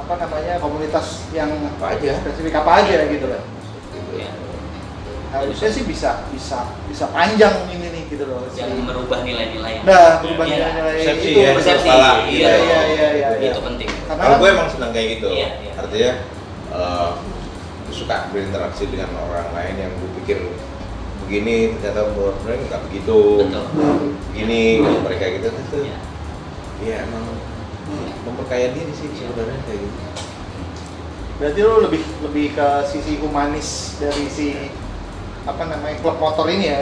[0.00, 2.16] apa namanya komunitas yang apa aja.
[2.24, 3.42] spesifik apa aja gitu loh.
[3.92, 4.10] Gitu.
[4.24, 4.30] Iya.
[5.30, 9.86] Harusnya sih bisa bisa bisa panjang ini nih gitu loh Jangan merubah nilai-nilai.
[9.86, 10.54] nah berubah Iya.
[10.58, 11.86] nilai-nilai Persepsi itu ya, persepsi.
[11.86, 12.10] kepala.
[12.26, 13.50] Iya, iya iya iya iya iya.
[13.54, 13.88] Itu penting.
[14.04, 15.28] karena Kalau kan gue emang senang kayak gitu.
[15.30, 15.72] Iya, iya.
[15.78, 16.10] Artinya
[16.70, 17.10] eh,
[17.86, 20.38] gue suka berinteraksi dengan orang lain yang gue pikir
[21.22, 22.10] begini ternyata
[22.42, 23.18] mereka nggak begitu.
[23.38, 23.64] Betul.
[24.34, 25.78] Begini kalau mereka gitu itu.
[25.86, 25.98] Iya.
[26.80, 27.24] Ya emang
[28.22, 30.00] memperkaya diri sih sebenarnya kayak gitu.
[31.36, 34.68] berarti lo lebih lebih ke sisi humanis dari si
[35.42, 36.78] apa namanya klub motor ini ya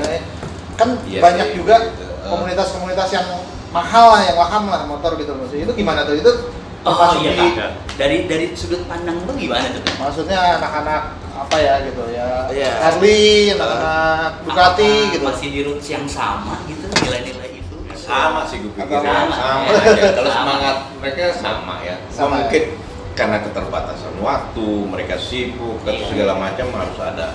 [0.74, 2.02] kan Iya banyak sih, juga gitu.
[2.02, 2.28] Eh.
[2.28, 3.26] komunitas-komunitas yang
[3.68, 6.32] mahal lah yang paham lah motor gitu maksudnya itu gimana tuh itu
[6.80, 7.59] Oh iya di-.
[7.94, 9.82] Dari dari sudut pandang lu gimana tuh?
[9.98, 11.02] maksudnya anak-anak
[11.34, 12.70] apa ya gitu ya Iya.
[12.80, 17.76] Harley anak-anak Ducati Apakah gitu Masih di roots yang sama gitu nilai-nilai itu?
[17.92, 19.11] sama sih gue pikir Sama.
[19.11, 19.26] ya.
[19.28, 20.11] sama Ya.
[20.12, 20.38] kalau Sama.
[20.38, 22.36] semangat mereka sama ya Sama ya.
[22.40, 22.64] mungkin
[23.12, 26.06] karena keterbatasan waktu mereka sibuk Iya.
[26.06, 27.26] segala macam harus ada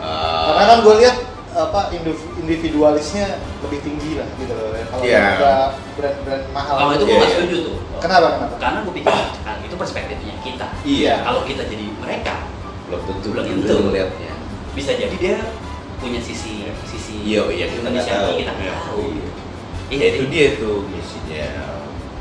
[0.00, 1.16] uh, karena kan gue lihat
[1.50, 3.26] apa indiv- individualisnya
[3.60, 4.84] lebih tinggi lah gitu loh ya.
[4.86, 5.20] kalau Iya.
[5.34, 5.52] ada
[5.94, 7.36] brand-brand mahal Kalau itu Iya, gue nggak iya.
[7.36, 7.76] setuju tuh.
[7.98, 10.66] kenapa kenapa Karena gue pikir kan itu perspektifnya kita.
[10.82, 12.34] iya Kalau kita jadi mereka,
[12.86, 13.82] belum tentu Belum gitu tentu.
[13.84, 14.32] melihatnya
[14.70, 15.36] bisa jadi dia
[15.98, 19.00] punya sisi sisi iya iya kita nggak Indonesia tahu kita nggak tahu.
[19.02, 19.28] Iya.
[19.90, 21.46] Iya, Ya, itu dia tuh misinya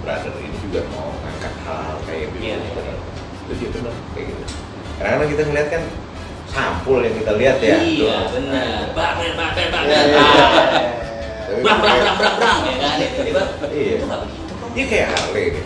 [0.02, 2.94] brother ini juga mau ngangkat hal kayak gitu Iya, iya.
[3.46, 4.44] itu dia benar kayak gitu
[4.98, 5.84] karena kita ngeliat kan
[6.50, 8.92] sampul yang kita lihat ya Iya, benar.
[8.92, 9.66] Baper, Iya, baper.
[9.82, 10.04] iya, Ah.
[10.04, 10.22] iya.
[11.50, 12.96] Tapi Brang, brang, brang, brang, brang, ya kan?
[13.00, 13.94] Tiba-tiba, Iya.
[13.96, 14.70] itu nggak begitu kok.
[14.70, 15.66] dia kayak Harley deh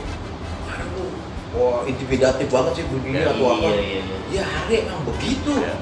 [1.54, 4.18] wah intimidatif banget sih bunyinya atau apa Iya, iya, iya.
[4.32, 5.74] ya Harley emang begitu Iya.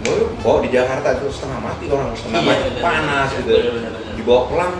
[0.00, 3.38] mau bawa di Jakarta itu setengah mati orang setengah Iya, mati bener, panas bener.
[3.38, 4.14] gitu Bener, bener, bener.
[4.16, 4.72] dibawa pelan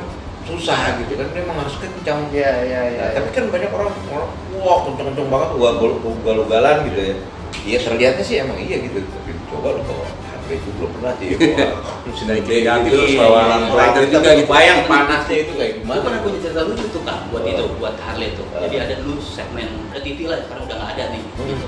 [0.43, 3.93] susah gitu kan dia emang harus kencang iya iya iya Nah, tapi kan banyak orang
[4.09, 7.15] orang wah kenceng-kenceng banget ugal ugal ugalan gitu ya
[7.63, 11.13] iya terlihatnya sih emang iya gitu tapi coba lu bawa Harley Harley itu belum pernah
[11.19, 11.29] sih.
[12.11, 13.21] Terus Iya, gitu, terus iya.
[13.23, 13.41] bawa
[13.71, 14.49] rider juga juga gitu.
[14.51, 16.01] Bayang panasnya itu kayak Gue gimana?
[16.03, 18.47] pernah punya cerita lucu tuh kak buat itu, buat Harley tuh.
[18.51, 21.23] Jadi ada dulu segmen TV lah, sekarang udah nggak ada nih.
[21.23, 21.47] Hmm.
[21.47, 21.67] Gitu.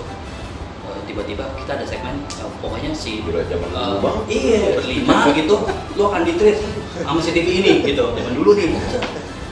[0.82, 4.14] Eh, Tiba-tiba kita ada segmen, eh, pokoknya si zaman eh.
[4.26, 5.54] Iya, berlima gitu,
[5.94, 6.58] lu akan ditreat
[7.02, 8.04] sama si TV ini gitu.
[8.18, 8.72] Zaman dulu nih.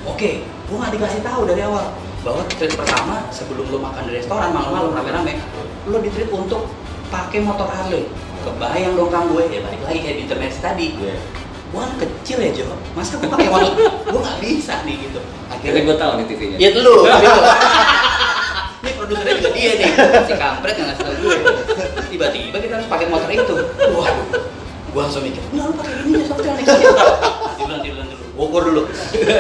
[0.09, 0.31] Oke,
[0.66, 4.91] gua nggak dikasih tahu dari awal bahwa treat pertama sebelum lu makan di restoran malam-malam
[4.93, 5.39] rame-rame,
[5.87, 6.66] lu ditreat untuk
[7.11, 8.06] pakai motor Harley.
[8.40, 10.86] Kebayang dong kang gue, ya balik lagi kayak di internet tadi.
[10.96, 11.16] Iya.
[11.70, 12.66] gua kan kecil ya Jo.
[12.98, 13.70] Masa gua pakai motor
[14.11, 15.20] gua nggak bisa nih gitu.
[15.46, 16.56] Akhirnya gue tahu nih TV-nya.
[16.58, 16.94] ya lu.
[18.80, 19.90] Ini produsernya juga dia nih.
[20.26, 21.36] Si kampret yang ngasih tau gue.
[22.11, 23.54] Tiba-tiba kita harus pakai motor itu.
[23.94, 24.26] Waduh.
[24.90, 28.82] Gua langsung mikir nggak lu pakai ini ya software nih tiduran tiduran dulu Bogor dulu.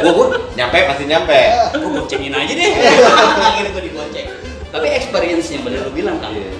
[0.06, 0.28] Bogor?
[0.54, 1.40] Nyampe pasti nyampe.
[1.74, 2.70] gua boncengin aja deh.
[3.50, 4.28] Akhirnya gua dibonceng
[4.70, 6.54] tapi experience yang bener lu bilang kan Iya.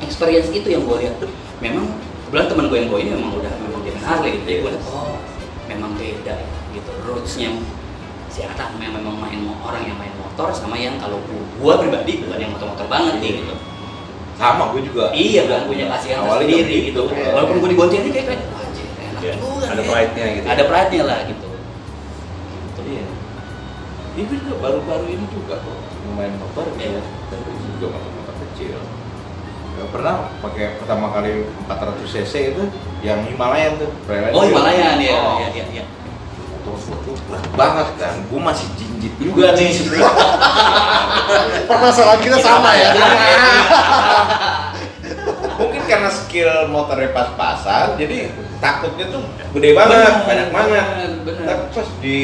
[0.00, 1.16] Experience itu yang gue lihat
[1.58, 1.84] memang
[2.24, 4.70] kebetulan teman gue yang bawa ini memang udah memang dia main Harley gitu jadi gue
[4.70, 5.16] lihat oh
[5.66, 7.50] memang beda ya gitu rootsnya
[8.28, 12.38] si Atta memang memang main orang yang main motor sama yang kalau gue pribadi bukan
[12.38, 13.54] yang motor-motor banget nih gitu
[14.34, 15.10] Sama gue juga.
[15.10, 17.02] iya kan punya kasihan Awalnya tersendiri gitu.
[17.04, 17.34] gitu Iya.
[17.34, 18.40] walaupun gue dibonceng ini kayak enak
[19.18, 20.46] Iya, juga ada nih." pride-nya gitu.
[20.46, 21.48] ada pride-nya lah gitu
[22.78, 23.04] Iya.
[24.14, 25.76] Ini juga baru-baru ini juga kok
[26.14, 27.02] main motor ya.
[27.28, 28.78] Tapi itu juga motor-motor kecil.
[29.78, 32.62] Ya, pernah pakai pertama kali 400 cc itu
[33.00, 33.90] yang Himalayan tuh.
[34.04, 34.42] Preland oh.
[34.42, 35.38] Himalayan ya Oh.
[35.38, 35.84] ya ya ya
[37.28, 38.14] berat banget kan.
[38.28, 39.72] Gue masih jinjit juga nih.
[41.70, 42.90] Permasalahan kita sama ya.
[45.58, 48.30] Mungkin karena skill motornya pas-pasan, jadi
[48.62, 49.26] takutnya tuh
[49.58, 50.86] gede banget, Bener, banyak banget.
[51.26, 51.44] bener.
[51.50, 52.18] Tapi pas di,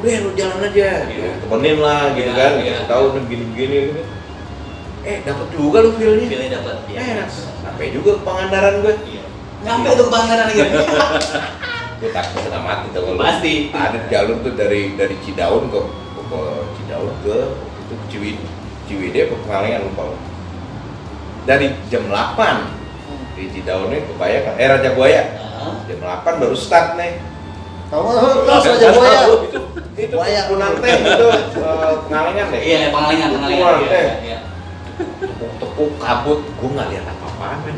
[0.00, 1.20] udah lu jalan aja, gitu.
[1.20, 1.30] Iya.
[1.44, 2.72] temenin lah, gitu Iya, kan, iya.
[2.80, 3.76] Kasih tahu gini-gini.
[3.92, 4.00] Gitu.
[5.02, 6.26] Eh, dapat juga lu feelnya.
[6.26, 7.28] pilih dapat ya Enak.
[7.62, 8.94] Sampai juga ke Pangandaran gue.
[9.06, 9.22] Iya.
[9.58, 10.60] nyampe tuh ke Pangandaran lagi
[11.98, 13.54] Gue takut setengah mati tuh kalau Pasti.
[13.74, 15.80] ada jalur tuh dari dari Cidaun ke
[16.28, 16.40] ke
[16.78, 18.38] Cidaun ke itu Ciwid
[18.86, 20.14] Ciwidey ke Pengalengan lupa.
[21.42, 22.38] Dari jam 8
[23.34, 25.22] di Cidaun nih ke Bayang, eh Raja Buaya.
[25.26, 25.72] Heeh.
[25.90, 27.18] Jam 8 baru start nih.
[27.88, 28.20] Tahu nggak?
[28.44, 29.20] Terus aja buaya.
[29.24, 29.58] Itu
[29.98, 30.40] itu Buaya.
[30.46, 31.26] Punan teh itu
[31.58, 32.60] eh, Pengalengan deh.
[32.60, 33.58] Iya, pengalengan, pengalengan.
[33.58, 33.90] Iya, eh.
[33.90, 34.38] iya, iya.
[34.98, 37.76] Tepuk-tepuk kabut, gue nggak lihat apa-apaan men.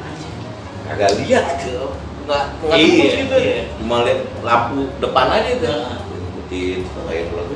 [0.89, 1.77] Kagak lihat ke
[2.25, 3.37] nggak nggak Iya, gitu.
[3.37, 3.62] iya.
[3.77, 5.68] Cuma lihat lampu depan aja tuh.
[5.68, 5.97] Heeh.
[6.11, 7.55] Ikutin kayak lagu.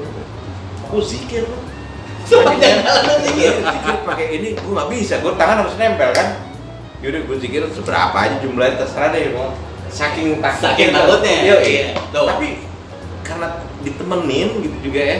[0.84, 1.62] Aku zikir loh.
[2.24, 3.52] Sepanjang jalan lu zikir.
[3.60, 6.28] Zikir pakai ini gue nggak bisa, gue tangan harus nempel kan.
[7.00, 9.52] Yaudah gue zikir seberapa aja jumlahnya terserah deh mau.
[9.88, 10.68] Saking takutnya.
[10.72, 11.34] Saking takutnya.
[11.34, 11.60] Iya, Iya.
[11.62, 11.86] iya.
[12.10, 12.26] Tuh.
[12.26, 12.48] Tapi
[13.22, 13.48] karena
[13.80, 15.18] ditemenin gitu juga ya.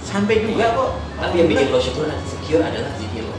[0.00, 0.90] Sampai juga kok.
[1.16, 3.36] Tapi yang bikin lo syukur dan secure adalah zikir lo.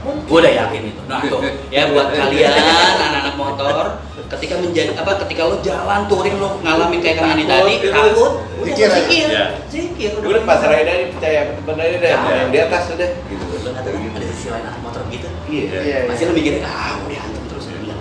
[0.00, 1.00] Gue udah yakin itu.
[1.04, 1.40] Nah tuh,
[1.74, 3.84] ya buat kalian anak-anak motor,
[4.32, 8.32] ketika menjadi apa, ketika lo jalan touring lo ngalamin kayak kami tadi, Takut,
[8.64, 8.96] Zikir aja.
[8.96, 9.44] zikir, Iya.
[9.68, 10.10] zikir.
[10.16, 13.08] Gue udah pasar aja percaya aja deh, yang di atas udah.
[13.28, 13.44] Gitu.
[13.60, 15.28] Lo nggak tahu ada sisi lain anak motor gitu.
[15.52, 15.68] Iya.
[15.84, 16.28] Iya, Pasti iya.
[16.28, 18.00] lo mikirnya ah udah dihantam terus enggak.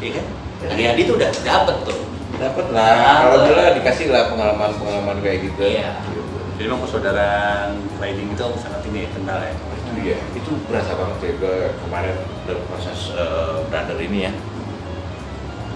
[0.00, 0.24] Iya kan?
[0.72, 1.98] Adi Adi tuh udah dapet tuh.
[2.36, 2.92] Dapat lah.
[3.24, 5.60] Kalau dulu dikasih lah pengalaman-pengalaman kayak gitu.
[5.60, 6.00] Iya.
[6.04, 6.20] Gitu.
[6.56, 9.52] Jadi memang persaudaraan riding itu sangat ini ya, kental ya.
[9.96, 14.32] Itu ya, itu berasa banget ya gue kemarin dalam proses eh, brother ini ya.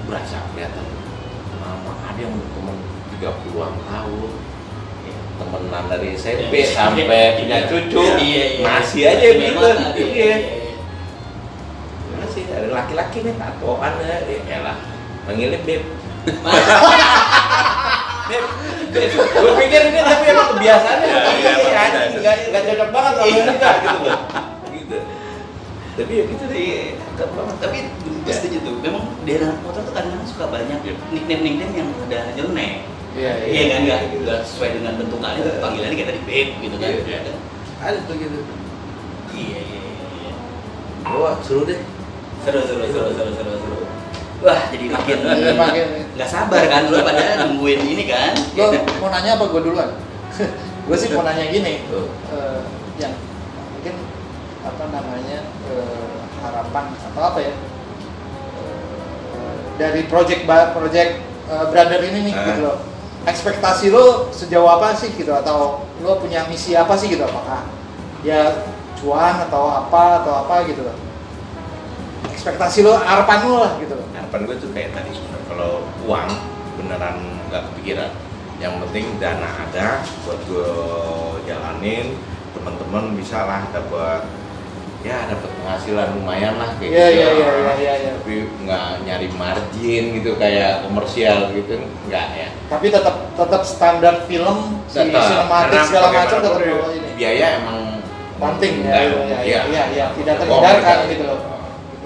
[0.04, 0.84] Berasa kelihatan.
[1.56, 2.76] Mama ada yang temen
[3.16, 4.30] 30-an tahun
[5.40, 6.68] temenan dari SMP Iya.
[6.76, 8.44] sampai punya cucu Iya, iya.
[8.60, 10.36] masih aja Masih gitu iya iya.
[12.20, 14.76] masih ada laki-laki nih tatoan ya ya lah
[15.24, 15.82] beb beb
[18.30, 22.32] gue pikir ini tapi emang kebiasaannya Iya, tapi iya, ya, iya.
[22.50, 23.42] nggak cocok banget sama Iya.
[23.50, 24.18] kita gitu loh
[24.70, 24.96] gitu
[25.98, 26.84] tapi ya gitu deh Iya.
[27.60, 27.76] Tapi
[28.24, 28.74] gue setuju tuh.
[28.80, 30.94] Memang di anak motor tuh kadang-kadang suka banyak Iya.
[31.12, 32.72] nickname nickname yang udah nyeleneh.
[33.12, 36.88] Iya, Iya kan nggak nggak sesuai dengan bentukannya tapi panggilannya kayak tadi babe gitu kan.
[36.88, 37.34] Iya, iya.
[37.80, 38.38] ada tuh gitu
[39.30, 40.32] Iya iya iya.
[41.12, 41.80] wah seru deh
[42.40, 43.78] Seru seru seru seru seru seru.
[44.40, 44.86] Wah jadi
[45.60, 45.86] makin
[46.16, 48.32] nggak sabar kan lu pada nungguin ini kan.
[48.56, 48.72] Lo
[49.04, 49.90] mau nanya apa gue duluan?
[50.88, 52.58] gue sih mau nanya gini, eh,
[52.96, 53.12] yang
[53.76, 53.94] mungkin
[54.64, 55.38] apa namanya
[55.68, 57.54] eh, harapan atau apa ya
[59.30, 61.10] Eh, dari project project
[61.48, 62.78] eh, brother ini nih gitu loh.
[63.28, 67.68] Ekspektasi lo sejauh apa sih gitu atau lo punya misi apa sih gitu apakah
[68.24, 68.64] ya
[68.96, 70.96] cuan atau apa atau apa gitu loh.
[72.28, 74.06] Ekspektasi lo harapan lo lah gitu loh.
[74.12, 75.72] harapan gue tuh kayak tadi sebenarnya kalau
[76.04, 76.30] uang
[76.76, 77.16] beneran
[77.48, 78.10] nggak kepikiran
[78.60, 80.72] yang penting dana ada buat gue
[81.48, 82.12] jalanin
[82.52, 84.20] teman-teman bisa lah dapat
[85.00, 87.16] ya dapat penghasilan lumayan lah kayak Iya gitu.
[87.16, 87.94] iya iya iya iya.
[88.04, 88.10] iya.
[88.20, 88.34] Tapi
[88.68, 92.48] nggak nyari margin gitu kayak komersial gitu nggak ya.
[92.68, 96.76] Tapi tetap tetap standar film, si Tetap, sinematik karena segala macam tetap ya,
[97.16, 97.78] biaya emang
[98.40, 101.38] Penting ya, Nah, iya, iya, iya, iya, tidak Bohong terhindarkan gitu loh.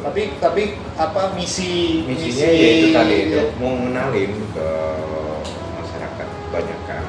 [0.05, 0.63] Tapi tapi
[1.01, 3.45] apa misi misinya ya itu tadi itu iya.
[3.57, 4.69] mau ngenalin ke
[5.81, 7.05] masyarakat banyak kan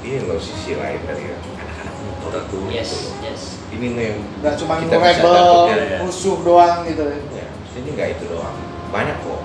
[0.00, 3.42] ini loh sisi lain dari anak-anak motor itu Yes, gitu yes.
[3.76, 5.98] ini nih yang nggak cuma kita bisa rebel dapat, ya, ya.
[6.00, 7.46] musuh doang gitu ya
[7.76, 8.56] ini nggak itu doang
[8.88, 9.40] banyak kok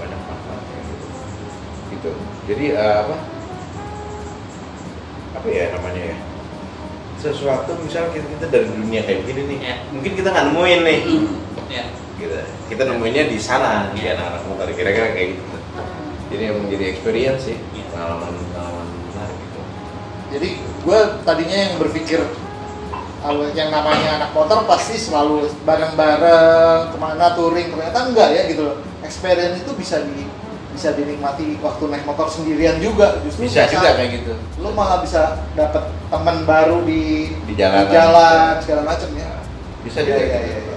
[0.00, 1.06] banyak manfaatnya gitu
[1.92, 2.10] gitu
[2.48, 3.16] jadi eh, apa
[5.34, 6.16] apa ya namanya ya
[7.20, 9.74] sesuatu misalnya kita, kita dari dunia kayak begini nih Ya.
[9.92, 11.00] mungkin kita nggak nemuin nih
[11.72, 11.84] Ya.
[12.68, 14.14] Kita nemuinnya di sana di Ya.
[14.14, 15.56] anak-anak motor kira-kira kayak gitu
[16.30, 17.84] jadi yang menjadi experience sih Ya.
[17.90, 19.60] pengalaman pengalaman menarik gitu
[20.30, 20.48] jadi
[20.84, 22.20] gue tadinya yang berpikir
[23.56, 28.76] yang namanya anak motor pasti selalu bareng-bareng ke mana touring ternyata enggak ya gitu loh
[29.00, 30.28] experience itu bisa di
[30.74, 35.40] bisa dinikmati waktu naik motor sendirian juga justru bisa juga kayak gitu lo malah bisa
[35.54, 37.88] dapet teman baru di Di jalanan.
[37.88, 39.30] jalan segala macam ya
[39.80, 40.44] bisa Iya, juga iya, gitu.
[40.44, 40.73] iya, iya.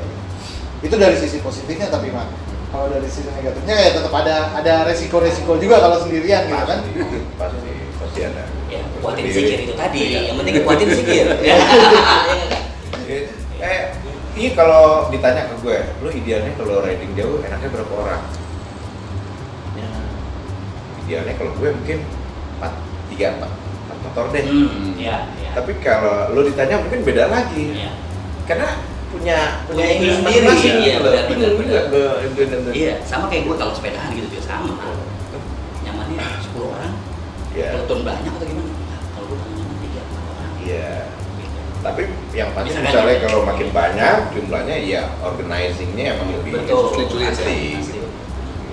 [0.87, 2.31] Itu dari sisi positifnya tapi mah
[2.67, 6.79] kalau dari sisi negatifnya ya tetap ada ada resiko-resiko juga kalau sendirian gitu kan
[7.37, 9.99] pasti pasti ada Ya, kuatin sikir itu tadi.
[10.11, 10.19] Iya.
[10.27, 11.25] Yang penting kuatin sikir.
[13.07, 13.23] Ya.
[13.57, 13.79] eh
[14.35, 18.21] ini kalau ditanya ke gue lu idealnya kalau riding jauh enaknya berapa orang
[19.73, 19.89] ya
[21.01, 21.99] idealnya kalau gue mungkin
[22.59, 22.73] empat
[23.07, 23.51] tiga empat
[23.87, 25.51] empat motor deh Hmm, ya, ya.
[25.55, 27.91] tapi kalau lu ditanya mungkin beda lagi Ya.
[28.45, 31.23] karena punya Punya ini sendiri, masing-masing iya, gitu loh.
[31.31, 34.73] benar, benar, Iya, sama kayak gue kalau sepedahan gitu juga sama.
[35.81, 36.93] Nyamannya 10 orang.
[37.55, 37.67] Iya.
[37.71, 38.71] Kalau turun banyak atau gimana?
[39.15, 40.51] Kalau gue paling nyaman 3 4 orang.
[40.59, 40.91] Iya.
[41.77, 42.01] Tapi
[42.33, 43.23] yang pasti Bisa misalnya kan?
[43.23, 46.83] kalau makin banyak jumlahnya ya organizingnya emang lebih Betul.
[46.91, 47.97] Pasti, pasti.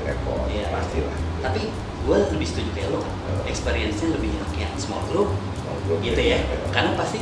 [0.02, 0.66] Repot, Iya.
[0.68, 1.16] pastilah.
[1.40, 1.60] Tapi
[2.04, 3.14] gue lebih setuju kayak lo kan.
[3.46, 5.30] Experience-nya lebih yang, yang small group
[5.62, 6.38] Ngobrol gitu ya.
[6.68, 7.20] Karena pasti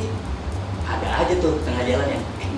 [0.83, 2.49] ada aja tuh tengah jalan yang eh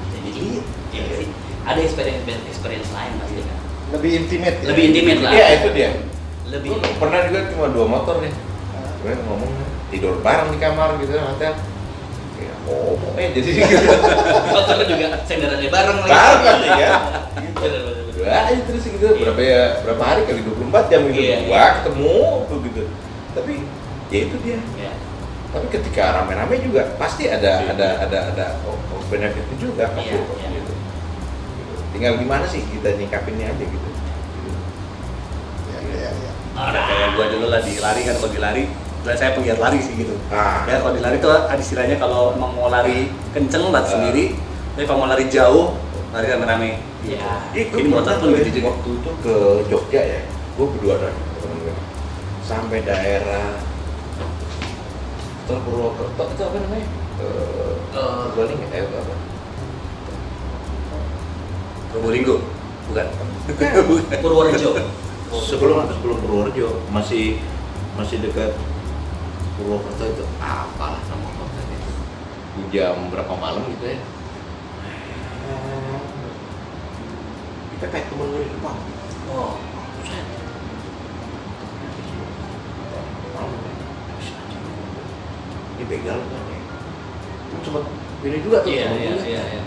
[0.93, 1.29] ya nggak sih.
[1.65, 3.59] Ada experience experience lain pasti kan.
[3.95, 4.67] lebih intimate ya.
[4.73, 5.33] Lebih intimate lah.
[5.33, 5.91] Iya itu dia.
[6.51, 8.33] Lebih Gua pernah juga cuma dua motor nih.
[9.05, 9.53] Gue ngomong
[9.93, 11.53] tidur bareng di kamar gitu hotel.
[12.35, 13.87] Ya, oh, eh jadi gitu.
[14.57, 16.11] motor juga senderannya bareng lagi.
[16.11, 16.91] Bareng pasti ya.
[17.55, 17.83] Bener.
[18.15, 19.07] Dua aja terus gitu.
[19.07, 19.23] Iya.
[19.29, 19.63] Berapa ya?
[19.87, 21.21] Berapa hari kali 24 jam gitu.
[21.21, 21.67] Iya, Gua iya.
[21.81, 22.19] ketemu
[22.49, 22.83] tuh gitu.
[23.35, 23.55] Tapi
[24.11, 24.59] ya itu dia.
[24.81, 24.93] Ya.
[25.55, 27.71] Tapi ketika rame-rame juga pasti ada Iya.
[27.73, 30.49] ada ada ada oh, oh, benefitnya juga Iya, kok, iya.
[30.51, 30.73] gitu.
[30.75, 30.75] Gitu.
[31.95, 33.89] Tinggal gimana sih kita nyikapinnya aja gitu.
[35.65, 36.31] Iya, iya, iya.
[36.55, 38.65] Ada kayak gua dulu lah di lari kan kalau di lari,
[39.05, 40.15] dan saya penggiat lari sih gitu.
[40.29, 40.67] Ah.
[40.67, 43.91] Ya kalau di lari tuh ada istilahnya kalau emang mau lari kenceng lari Ah.
[43.91, 44.25] sendiri,
[44.75, 45.79] tapi kalau mau lari jauh
[46.11, 46.71] lari rame-rame.
[47.05, 47.31] Iya.
[47.53, 48.67] Itu Ini motor pun gitu juga.
[48.73, 49.35] waktu itu ke
[49.69, 50.21] Jogja ya,
[50.57, 50.95] gue berdua
[51.39, 51.75] temen gue
[52.43, 53.61] sampai daerah
[55.45, 56.87] Tol Purwokerto itu apa namanya?
[57.15, 58.69] Eh, Eh, Purwaling ya?
[58.75, 59.15] Eh, apa?
[61.93, 62.37] Probolinggo,
[62.91, 63.07] bukan?
[64.19, 64.71] Purworejo.
[65.31, 67.39] Sebelum sebelum Purworejo masih
[67.95, 68.57] masih dekat
[69.55, 71.93] Purwokerto itu apalah nama kotanya itu
[72.55, 73.99] Di jam berapa malam gitu ya
[77.75, 78.75] kita kayak temen gue di depan
[79.27, 79.57] Oh.
[85.75, 86.61] Ini begal kan ya
[87.51, 87.85] Itu sempet
[88.25, 89.63] ini juga tuh Iya, iya, iya, iya.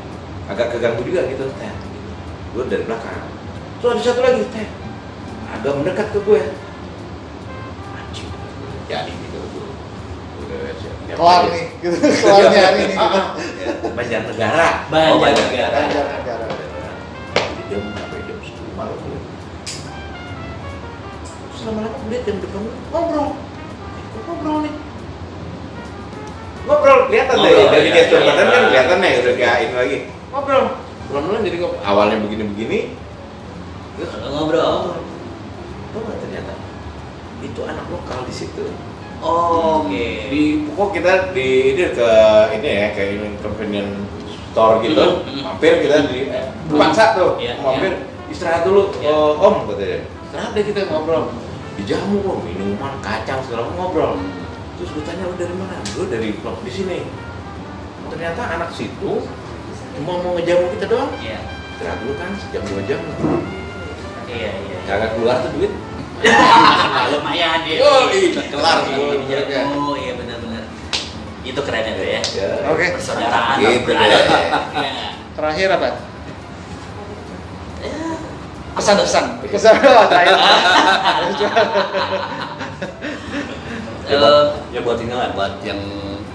[0.47, 1.74] agak keganggu juga gitu teh.
[2.55, 3.28] Gue dari belakang.
[3.84, 4.68] Terus ada satu lagi teh.
[5.51, 6.41] Agak mendekat ke gue
[7.93, 8.30] anjing.
[8.89, 9.39] Jadi gitu.
[9.43, 9.68] Gue
[11.14, 11.95] kelar nih gitu.
[12.01, 12.95] Kelarnya hari ini.
[12.95, 13.22] Gitu.
[13.93, 14.70] banjar negara.
[14.89, 15.78] Banjar oh, banjar Negara.
[15.86, 16.47] Banjar Negara.
[17.38, 19.20] Jadi jam sampai jam sepuluh malam gue
[21.47, 23.28] terus lama-lama gue liat jam depan ngobrol.
[23.36, 24.74] Eh, ngobrol nih
[26.68, 28.51] ngobrol kelihatan deh Ngobrol, dari iya, gestur iya, badan iya.
[28.51, 29.97] kan kelihatan nih udah kayak ini lagi
[30.30, 30.63] ngobrol
[31.07, 32.80] pelan-pelan jadi ngobrol awalnya begini-begini
[33.97, 35.01] terus Ngobrol.
[35.89, 36.53] Tau nggak ternyata
[37.41, 38.70] itu anak lokal di situ.
[39.18, 40.30] Oh, Oke.
[40.30, 42.09] Di pokok kita di ini ke
[42.53, 43.97] ini ya ke ini convenience
[44.53, 45.41] store gitu, Hmm, hmm.
[45.41, 49.09] mampir kita di eh, paksa tuh, Iya, mampir istirahat dulu, Iya.
[49.09, 50.05] oh, om katanya.
[50.05, 51.34] Istirahat deh kita ngobrol.
[51.78, 54.22] Dijamu kok minuman kacang segala ngobrol.
[54.78, 55.82] Terus gue tanya lu dari mana?
[55.97, 57.01] Gue dari blok di sini.
[58.13, 59.25] Ternyata anak situ
[59.97, 61.09] cuma mau ngejamu kita doang.
[61.17, 61.41] Iya.
[61.73, 63.01] Istirahat dulu kan sejam dua jam.
[64.30, 64.78] Iya, iya.
[64.86, 65.73] Kagak keluar tuh duit.
[67.13, 67.78] Lumayan ya.
[67.82, 69.61] Oh, iya, kelar Iya, gua, iya.
[69.73, 70.69] Oh, iya benar-benar.
[71.41, 72.21] Itu keren ya, tuh ya.
[72.38, 72.49] Ya.
[72.69, 72.86] Oke.
[73.01, 74.17] Persaudaraan Gitu berada.
[74.78, 75.17] Iya.
[75.34, 76.05] Terakhir apa?
[77.82, 77.97] Ya,
[78.78, 79.41] Pesan-pesan.
[79.41, 80.38] Pesan oh, terakhir.
[84.08, 84.36] Ya, Eh, buat,
[84.72, 85.80] ya buat ini lah, buat yang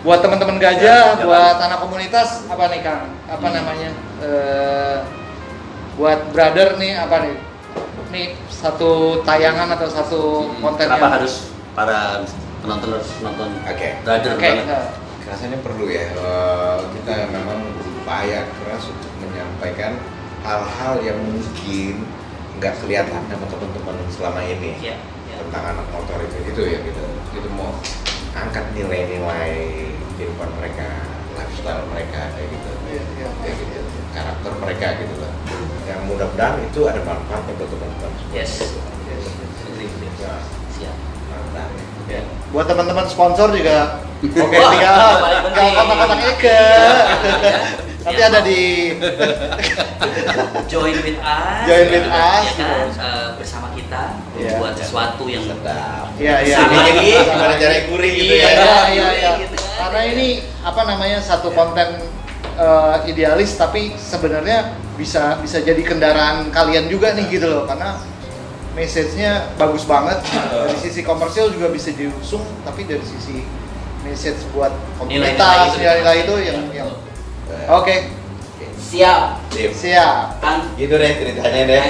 [0.02, 3.06] buat teman-teman gajah, ya, buat anak komunitas apa nih Kang?
[3.24, 3.54] Apa Hmm.
[3.54, 3.90] namanya?
[4.20, 4.96] Eh,
[5.94, 7.36] buat brother nih apa nih?
[8.10, 10.20] Nih satu tayangan atau satu
[10.58, 11.34] konten kenapa yang- harus
[11.72, 12.20] para
[12.60, 13.88] penonton harus nonton Oke.
[14.02, 14.44] brother Oke.
[14.44, 14.66] banget?
[14.68, 14.86] nah,
[15.24, 19.96] rasanya perlu ya eh, kita memang berupaya keras untuk menyampaikan
[20.42, 22.04] hal-hal yang mungkin
[22.58, 24.96] nggak kelihatan sama teman-teman selama ini ya.
[25.42, 27.02] Tentang anak motor itu itu ya gitu
[27.34, 27.74] itu mau
[28.32, 29.52] angkat nilai-nilai
[30.14, 30.86] kehidupan mereka
[31.34, 33.28] lifestyle mereka kayak gitu Iya, iya.
[33.40, 33.78] kayak gitu
[34.12, 35.32] karakter mereka gitu lah
[35.82, 38.52] yang mudah-mudahan itu ada manfaatnya buat teman-teman Yes.
[40.22, 40.38] Ya,
[40.70, 40.96] Siap.
[41.28, 41.68] mantap.
[42.06, 42.20] Ya.
[42.52, 45.10] buat teman-teman sponsor juga oke tinggal
[45.56, 46.60] tinggal kontak-kontak Eke
[48.02, 48.26] nanti Ya.
[48.28, 48.60] ada di
[50.66, 51.62] Join with us.
[51.64, 52.56] Join with ya us, kan?
[52.56, 52.74] gitu.
[52.98, 54.50] Eh, bersama kita Iya.
[54.50, 56.56] membuat sesuatu yang sedap Iya, iya.
[56.58, 57.12] Sama lagi.
[57.12, 59.30] gimana cara gurih gitu Iya, ya Iya, iya, iya.
[59.38, 59.70] Gitu kan.
[59.78, 60.26] Karena ini
[60.60, 61.88] apa namanya satu konten
[62.52, 64.58] eh, idealis tapi sebenarnya
[64.92, 67.96] bisa bisa jadi kendaraan kalian juga nih gitu loh karena
[68.72, 73.44] message-nya bagus banget dari sisi komersial juga bisa diusung tapi dari sisi
[74.02, 74.72] message buat
[75.02, 75.78] Nilai-nilai komunitas itu.
[75.78, 76.90] nilai-nilai itu yang yang
[77.70, 77.94] oke
[78.82, 79.40] siap.
[79.48, 79.72] Sip.
[79.72, 81.80] siap Kan gitu deh ceritanya deh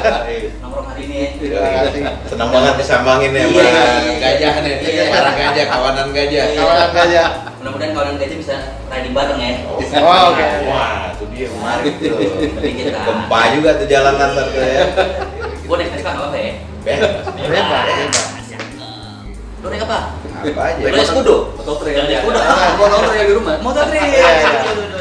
[0.62, 1.28] nomor hari ini ya.
[1.36, 3.64] terima kasih senang banget disambangin ya Iya.
[3.68, 5.04] sama gajah nih Iya.
[5.08, 7.24] para gajah kawanan gajah kawan aja
[7.58, 8.54] Mudah-mudahan kawan gajah bisa
[8.86, 9.50] riding bareng ya.
[9.66, 9.76] Oh,
[10.30, 10.46] oke.
[10.64, 12.16] wah itu dia kemarin tuh
[12.86, 14.84] gempa juga tuh jalanan tuh ya
[15.60, 16.52] Gue naik Vespa apa-apa ya?
[16.80, 18.36] bebas Bebas, bebas.
[19.58, 19.98] Lu naik apa?
[20.38, 21.36] apa aja naik Skudo?
[21.52, 22.20] Motor trail Jangan naik ya.
[22.22, 22.38] Skudo.
[22.40, 23.54] Ah, Gua motor yang di rumah.
[23.60, 24.96] Motor trail.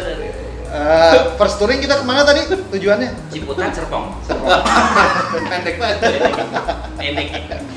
[0.68, 1.16] Iya, iya.
[1.16, 4.12] Eh, first touring kita ke mana tadi tujuannya Ciputat Serpong.
[5.52, 5.98] Pendek banget.
[6.94, 7.28] Pendek.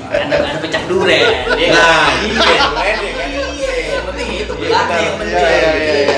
[0.03, 1.23] Karena kan pecah duren.
[1.23, 1.71] Nah, iya.
[2.19, 2.97] iya, ya kan?
[2.99, 5.01] Iya, yang penting itu Iya, belakang benar.
[5.01, 5.35] yang penting.
[5.35, 6.17] Iya, iya, iya, iya.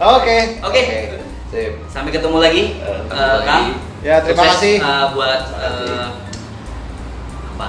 [0.00, 0.82] oke Oke.
[1.48, 2.62] sip Sampai ketemu lagi.
[2.74, 3.46] Eh, Eh, lagi.
[3.46, 3.66] Kang.
[4.00, 6.08] ya terima kasih eh, buat eh,
[7.50, 7.68] apa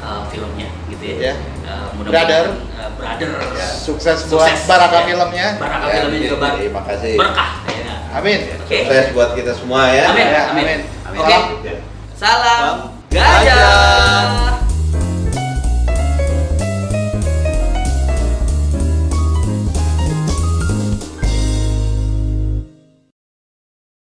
[0.00, 0.68] eh, filmnya
[0.98, 1.30] gitu ya.
[1.30, 1.34] Ya.
[1.64, 2.44] Eh, mudah-mudahan, Brother.
[2.76, 3.30] eh, brother.
[3.54, 3.68] Ya.
[3.78, 5.04] sukses buat Baraka Ya.
[5.06, 7.50] filmnya Baraka Ya, filmnya juga bar terima kasih berkah.
[7.66, 7.94] Ya.
[8.14, 8.76] amin Oke.
[8.82, 10.26] sukses buat kita semua ya Amin.
[10.26, 10.64] Ya, Amin.
[11.04, 11.18] amin.
[11.18, 11.36] Oke.
[11.62, 11.76] Ya.
[12.14, 12.74] Salam
[13.08, 14.67] gajah.